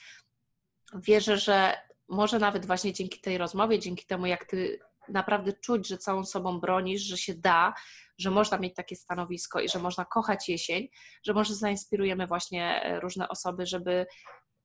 wierzę, 0.95 1.39
że 1.39 1.75
może 2.09 2.39
nawet 2.39 2.67
właśnie 2.67 2.93
dzięki 2.93 3.21
tej 3.21 3.39
rozmowie, 3.39 3.79
dzięki 3.79 4.07
temu, 4.07 4.27
jak 4.27 4.45
ty 4.45 4.79
naprawdę 5.09 5.53
czuć, 5.53 5.89
że 5.89 5.99
całą 5.99 6.25
sobą 6.25 6.61
bronisz, 6.61 7.03
że 7.03 7.17
się 7.17 7.35
da, 7.35 7.75
że 8.19 8.31
można 8.31 8.59
mieć 8.59 8.75
takie 8.75 8.97
stanowisko 8.97 9.61
i 9.61 9.69
że 9.69 9.79
można 9.79 10.05
kochać 10.05 10.49
jesień, 10.49 10.89
że 11.27 11.35
może 11.35 11.55
zainspirujemy 11.55 12.27
właśnie 12.27 12.99
różne 13.03 13.29
osoby, 13.29 13.67
żeby 13.67 14.07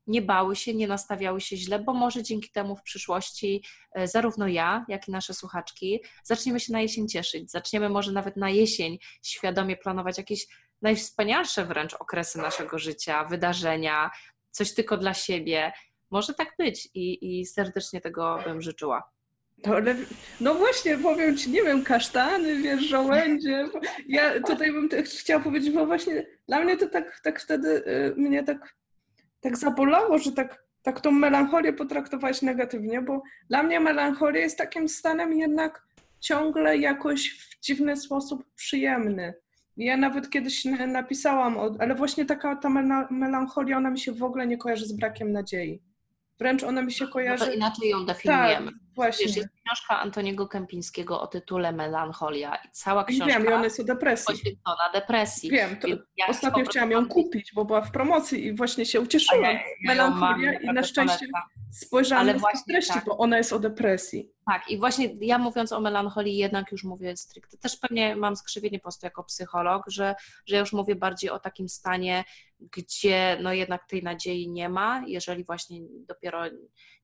nie 0.10 0.22
bały 0.22 0.56
się, 0.56 0.74
nie 0.74 0.88
nastawiały 0.88 1.42
się 1.42 1.58
źle, 1.58 1.80
bo 1.80 1.94
może 1.94 2.24
dzięki 2.24 2.52
temu 2.52 2.76
w 2.76 2.84
przyszłości 2.84 3.63
e, 3.92 4.08
zarówno 4.08 4.48
ja, 4.48 4.86
jak 4.88 5.08
i 5.08 5.12
nasze 5.12 5.34
słuchaczki 5.34 6.00
zaczniemy 6.24 6.60
się 6.60 6.74
na 6.74 6.82
jesień 6.82 7.08
cieszyć. 7.08 7.52
Zaczniemy 7.52 7.89
może 7.89 8.12
nawet 8.12 8.38
na 8.38 8.50
jesień 8.50 9.00
świadomie 9.24 9.78
planować 9.78 10.18
jakieś 10.18 10.48
najwspanialsze 10.82 11.65
wręcz 11.65 11.94
okresy 11.94 12.38
naszego 12.38 12.80
życia, 12.80 13.24
wydarzenia, 13.24 14.12
coś 14.52 14.74
tylko 14.74 14.98
dla 14.98 15.13
siebie. 15.13 15.72
Może 16.12 16.34
tak 16.34 16.54
być 16.58 16.89
i, 16.94 17.39
i 17.39 17.46
serdecznie 17.46 18.02
tego 18.02 18.39
bym 18.46 18.62
życzyła. 18.62 19.12
No, 19.65 19.76
ale, 19.76 19.96
no 20.42 20.56
właśnie, 20.56 20.98
powiem 20.98 21.38
Ci, 21.38 21.52
nie 21.52 21.63
wiem, 21.63 21.84
kasztany, 21.84 22.62
wiesz, 22.62 22.82
żołędzie. 22.82 23.70
Ja 24.08 24.42
tutaj 24.42 24.72
bym 24.72 24.89
chciała 25.04 25.44
powiedzieć, 25.44 25.74
bo 25.74 25.86
właśnie 25.86 26.26
dla 26.48 26.60
mnie 26.60 26.78
to 26.78 26.88
tak, 26.88 27.20
tak 27.24 27.42
wtedy 27.42 27.84
y, 27.88 28.13
mnie 28.18 28.44
tak, 28.44 28.76
tak 29.42 29.58
zabolało, 29.58 30.18
że 30.18 30.32
tak, 30.32 30.63
tak 30.82 31.02
tą 31.02 31.12
melancholię 31.12 31.74
potraktować 31.74 32.42
negatywnie, 32.42 33.02
bo 33.02 33.22
dla 33.50 33.63
mnie 33.63 33.80
melancholia 33.80 34.42
jest 34.42 34.58
takim 34.58 34.89
stanem 34.89 35.34
jednak 35.34 35.88
ciągle 36.20 36.78
jakoś 36.78 37.30
w 37.30 37.60
dziwny 37.60 37.98
sposób 37.98 38.44
przyjemny. 38.56 39.34
Ja 39.82 39.98
nawet 39.98 40.30
kiedyś 40.30 40.65
napisałam, 40.88 41.58
ale 41.80 41.96
właśnie 41.96 42.26
taka 42.26 42.56
ta 42.56 42.70
melancholia, 43.10 43.78
ona 43.78 43.89
mi 43.89 44.00
się 44.00 44.12
w 44.12 44.24
ogóle 44.24 44.48
nie 44.48 44.58
kojarzy 44.58 44.86
z 44.86 44.94
brakiem 44.94 45.32
nadziei. 45.32 45.82
Wręcz 46.39 46.63
ona 46.63 46.82
mi 46.82 46.92
się 46.92 47.08
kojarzy... 47.08 47.46
No 47.46 47.52
to 47.52 47.58
inaczej 47.58 47.89
ją 47.89 48.06
definiujemy. 48.06 48.72
Tak, 48.72 48.80
właśnie. 48.95 49.25
Wiesz, 49.25 49.36
jest 49.36 49.49
książka 49.65 49.99
Antoniego 49.99 50.47
Kępińskiego 50.47 51.21
o 51.21 51.28
tytule 51.28 51.71
Melancholia 51.71 52.56
i 52.56 52.71
cała 52.71 53.04
książka 53.04 53.25
Wiem, 53.25 53.45
i 53.45 53.47
ona 53.47 53.63
jest 53.63 53.80
o 53.80 53.84
depresji. 53.84 54.25
poświęcona 54.36 54.89
depresji. 54.93 55.49
Wiem, 55.49 55.78
to 55.78 55.88
ja 55.88 56.28
ostatnio 56.28 56.65
chciałam 56.65 56.91
ją 56.91 57.08
kupić, 57.08 57.52
bo 57.54 57.65
była 57.65 57.82
w 57.82 57.91
promocji 57.91 58.45
i 58.45 58.56
właśnie 58.56 58.86
się 58.86 59.02
ucieszyłam. 59.02 59.43
Ja, 59.43 59.52
ja 59.52 59.60
Melancholia 59.86 60.60
i 60.60 60.67
na 60.67 60.84
szczęście 60.84 61.28
spojrzałam 61.71 62.30
Ale 62.30 62.34
na 62.34 62.47
treści, 62.67 62.93
tak. 62.93 63.06
bo 63.06 63.17
ona 63.17 63.38
jest 63.38 63.54
o 63.54 63.60
depresji. 63.60 64.32
Tak, 64.45 64.71
i 64.71 64.78
właśnie 64.78 65.10
ja 65.21 65.38
mówiąc 65.38 65.71
o 65.71 65.80
melancholii 65.80 66.38
jednak 66.38 66.71
już 66.71 66.84
mówię 66.84 67.17
stricte, 67.17 67.58
też 67.58 67.78
pewnie 67.78 68.15
mam 68.15 68.36
skrzywienie 68.36 68.80
po 68.80 68.84
prostu 68.84 69.06
jako 69.06 69.23
psycholog, 69.23 69.84
że, 69.88 70.15
że 70.45 70.56
ja 70.56 70.60
już 70.60 70.73
mówię 70.73 70.95
bardziej 70.95 71.30
o 71.30 71.39
takim 71.39 71.69
stanie, 71.69 72.23
gdzie 72.60 73.38
no 73.41 73.54
jednak 73.54 73.86
tej 73.88 74.04
nadziei 74.04 74.49
nie 74.49 74.69
ma, 74.69 75.04
jeżeli 75.08 75.43
właśnie 75.43 75.80
dopiero 76.08 76.43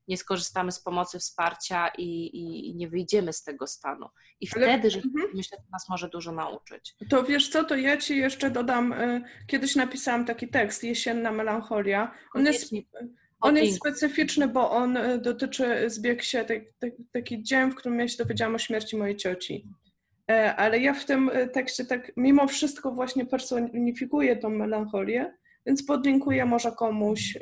nie 0.08 0.16
skorzystamy 0.16 0.72
z 0.72 0.80
pomocy, 0.80 1.18
wsparcia 1.18 1.88
i, 1.98 2.30
i, 2.36 2.74
nie 2.74 2.88
wyjdziemy 2.88 3.32
z 3.32 3.42
tego 3.42 3.66
stanu. 3.66 4.06
I 4.40 4.48
Ale, 4.56 4.66
wtedy, 4.66 4.90
że 4.90 4.98
mhm. 4.98 5.28
myślę, 5.34 5.58
to 5.58 5.64
nas 5.72 5.88
może 5.88 6.08
dużo 6.08 6.32
nauczyć. 6.32 6.94
To 7.10 7.24
wiesz 7.24 7.48
co, 7.48 7.64
to 7.64 7.76
ja 7.76 7.96
Ci 7.96 8.16
jeszcze 8.16 8.50
dodam, 8.50 8.92
y, 8.92 9.22
kiedyś 9.46 9.76
napisałam 9.76 10.24
taki 10.24 10.48
tekst, 10.48 10.84
Jesienna 10.84 11.32
melancholia. 11.32 12.12
On 12.34 12.46
jest, 12.46 12.72
on 13.40 13.56
jest 13.56 13.76
specyficzny, 13.76 14.48
bo 14.48 14.70
on 14.70 14.96
y, 14.96 15.18
dotyczy, 15.18 15.90
zbiegł 15.90 16.22
się 16.22 16.44
tak, 16.44 16.58
tak, 16.78 16.90
taki 17.12 17.42
dzień, 17.42 17.70
w 17.70 17.74
którym 17.74 17.98
ja 17.98 18.08
się 18.08 18.16
dowiedziałam 18.16 18.54
o 18.54 18.58
śmierci 18.58 18.96
mojej 18.96 19.16
cioci. 19.16 19.66
E, 20.30 20.56
ale 20.56 20.78
ja 20.78 20.94
w 20.94 21.04
tym 21.04 21.28
y, 21.28 21.48
tekście 21.48 21.84
tak 21.84 22.12
mimo 22.16 22.46
wszystko 22.46 22.92
właśnie 22.92 23.26
personifikuję 23.26 24.36
tą 24.36 24.50
melancholię, 24.50 25.36
więc 25.66 25.86
podlinkuję 25.86 26.44
może 26.44 26.72
komuś 26.72 27.38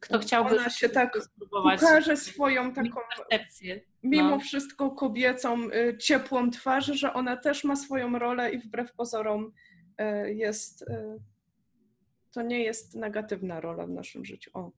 kto 0.00 0.18
chciałby 0.18 0.50
ona 0.50 0.70
się 0.70 0.88
tak 0.88 1.18
pokaże 1.50 2.16
swoją 2.16 2.72
taką 2.72 3.00
percepcję. 3.16 3.80
mimo 4.02 4.30
No. 4.30 4.38
wszystko 4.38 4.90
kobiecą, 4.90 5.70
y, 5.70 5.98
ciepłą 5.98 6.50
twarz, 6.50 6.86
że 6.86 7.12
ona 7.12 7.36
też 7.36 7.64
ma 7.64 7.76
swoją 7.76 8.18
rolę 8.18 8.52
i 8.52 8.58
wbrew 8.58 8.92
pozorom 8.92 9.52
y, 10.00 10.34
jest, 10.34 10.82
y, 10.82 11.20
to 12.32 12.42
nie 12.42 12.64
jest 12.64 12.94
negatywna 12.94 13.60
rola 13.60 13.86
w 13.86 13.90
naszym 13.90 14.24
życiu. 14.24 14.50
O. 14.54 14.70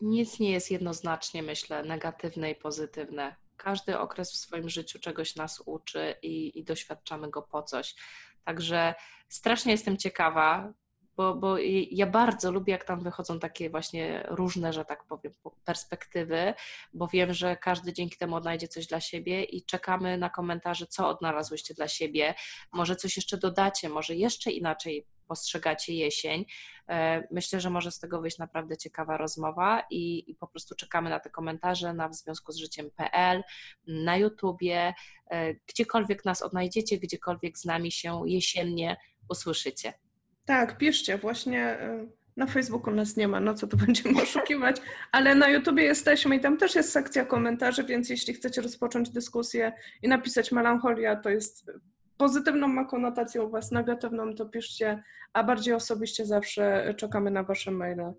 Nic 0.00 0.38
nie 0.38 0.52
jest 0.52 0.70
jednoznacznie, 0.70 1.42
myślę, 1.42 1.82
negatywne 1.82 2.50
i 2.50 2.54
pozytywne. 2.54 3.36
Każdy 3.56 3.98
okres 3.98 4.32
w 4.32 4.36
swoim 4.36 4.68
życiu 4.68 4.98
czegoś 4.98 5.36
nas 5.36 5.62
uczy 5.66 6.14
i, 6.22 6.58
i 6.58 6.64
doświadczamy 6.64 7.30
go 7.30 7.42
po 7.42 7.62
coś. 7.62 7.94
Także 8.44 8.94
strasznie 9.28 9.72
jestem 9.72 9.96
ciekawa, 9.96 10.72
bo, 11.18 11.34
bo 11.34 11.56
ja 11.90 12.06
bardzo 12.06 12.52
lubię, 12.52 12.72
jak 12.72 12.84
tam 12.84 13.00
wychodzą 13.00 13.38
takie 13.38 13.70
właśnie 13.70 14.24
różne, 14.28 14.72
że 14.72 14.84
tak 14.84 15.04
powiem, 15.04 15.34
po- 15.42 15.56
perspektywy, 15.64 16.54
bo 16.92 17.08
wiem, 17.08 17.34
że 17.34 17.56
każdy 17.56 17.92
dzięki 17.92 18.16
temu 18.16 18.36
odnajdzie 18.36 18.68
coś 18.68 18.86
dla 18.86 19.00
siebie 19.00 19.44
i 19.44 19.64
czekamy 19.64 20.18
na 20.18 20.30
komentarze, 20.30 20.86
co 20.86 21.08
odnalazłyście 21.08 21.74
dla 21.74 21.88
siebie. 21.88 22.34
Może 22.72 22.96
coś 22.96 23.16
jeszcze 23.16 23.38
dodacie, 23.38 23.88
może 23.88 24.14
jeszcze 24.14 24.50
inaczej 24.50 25.06
postrzegacie 25.26 25.94
jesień. 25.94 26.44
E, 26.88 27.28
Myślę, 27.30 27.60
że 27.60 27.70
może 27.70 27.90
z 27.90 27.98
tego 27.98 28.20
wyjść 28.20 28.38
naprawdę 28.38 28.76
ciekawa 28.76 29.16
rozmowa 29.16 29.82
i, 29.90 30.30
i 30.30 30.34
po 30.34 30.46
prostu 30.46 30.74
czekamy 30.74 31.10
na 31.10 31.20
te 31.20 31.30
komentarze 31.30 31.94
na 31.94 32.08
w 32.08 32.14
związku 32.14 32.52
z 32.52 32.56
życiem.pl, 32.56 33.42
na 33.86 34.16
YouTubie, 34.16 34.94
e, 35.30 35.54
gdziekolwiek 35.54 36.24
nas 36.24 36.42
odnajdziecie, 36.42 36.98
gdziekolwiek 36.98 37.58
z 37.58 37.64
nami 37.64 37.92
się 37.92 38.22
jesiennie 38.26 38.96
usłyszycie. 39.28 39.92
Tak, 40.48 40.78
piszcie, 40.78 41.18
właśnie 41.18 41.80
y, 41.80 42.08
na 42.36 42.46
Facebooku 42.46 42.94
nas 42.94 43.16
nie 43.16 43.28
ma, 43.28 43.40
no 43.40 43.54
co 43.54 43.66
tu 43.66 43.76
będziemy 43.86 44.22
oszukiwać, 44.22 44.76
ale 45.12 45.34
na 45.34 45.48
YouTubie 45.48 45.84
jesteśmy 45.84 46.36
i 46.36 46.40
tam 46.40 46.56
też 46.56 46.74
jest 46.74 46.92
sekcja 46.92 47.24
komentarzy, 47.24 47.84
więc 47.84 48.10
jeśli 48.10 48.34
chcecie 48.34 48.62
rozpocząć 48.62 49.10
dyskusję 49.10 49.72
i 50.02 50.08
napisać 50.08 50.52
melancholia, 50.52 51.16
to 51.16 51.30
jest 51.30 51.70
pozytywną 52.16 52.68
ma 52.68 52.84
konotację 52.84 53.42
u 53.42 53.50
Was, 53.50 53.70
negatywną 53.70 54.34
to 54.34 54.46
piszcie, 54.46 55.02
a 55.32 55.44
bardziej 55.44 55.74
osobiście 55.74 56.26
zawsze 56.26 56.94
czekamy 56.96 57.30
na 57.30 57.42
Wasze 57.42 57.70
maile. 57.70 58.12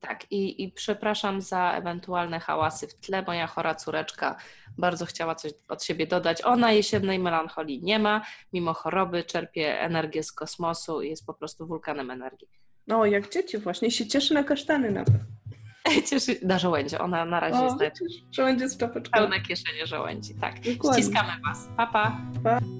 Tak, 0.00 0.32
i, 0.32 0.62
i 0.64 0.72
przepraszam 0.72 1.40
za 1.40 1.72
ewentualne 1.72 2.40
hałasy 2.40 2.88
w 2.88 2.94
tle. 2.94 3.22
Moja 3.22 3.46
chora 3.46 3.74
córeczka 3.74 4.36
bardzo 4.78 5.06
chciała 5.06 5.34
coś 5.34 5.52
od 5.68 5.84
siebie 5.84 6.06
dodać. 6.06 6.44
Ona 6.44 6.72
jesiennej 6.72 7.18
melancholii 7.18 7.82
nie 7.82 7.98
ma, 7.98 8.22
mimo 8.52 8.74
choroby 8.74 9.24
czerpie 9.24 9.80
energię 9.80 10.22
z 10.22 10.32
kosmosu 10.32 11.02
i 11.02 11.10
jest 11.10 11.26
po 11.26 11.34
prostu 11.34 11.66
wulkanem 11.66 12.10
energii. 12.10 12.48
No, 12.86 13.06
jak 13.06 13.32
dzieci 13.32 13.58
właśnie, 13.58 13.90
się 13.90 14.06
cieszy 14.06 14.34
na 14.34 14.44
kasztany 14.44 14.90
nawet. 14.90 15.14
Cieszy 16.10 16.38
na 16.42 16.58
żołędzie. 16.58 16.98
Ona 16.98 17.24
na 17.24 17.40
razie 17.40 17.58
O, 17.58 17.64
jest 17.64 17.78
będzie 18.36 18.68
z 18.68 18.76
czapeczką. 18.76 19.18
pełne 19.18 19.40
kieszenie 19.40 19.86
żołędzi. 19.86 20.34
Tak. 20.40 20.60
Dokładnie. 20.60 21.02
Ściskamy 21.02 21.32
Was. 21.48 21.68
Pa, 21.76 21.86
pa. 21.86 22.20
Roots 22.44 22.79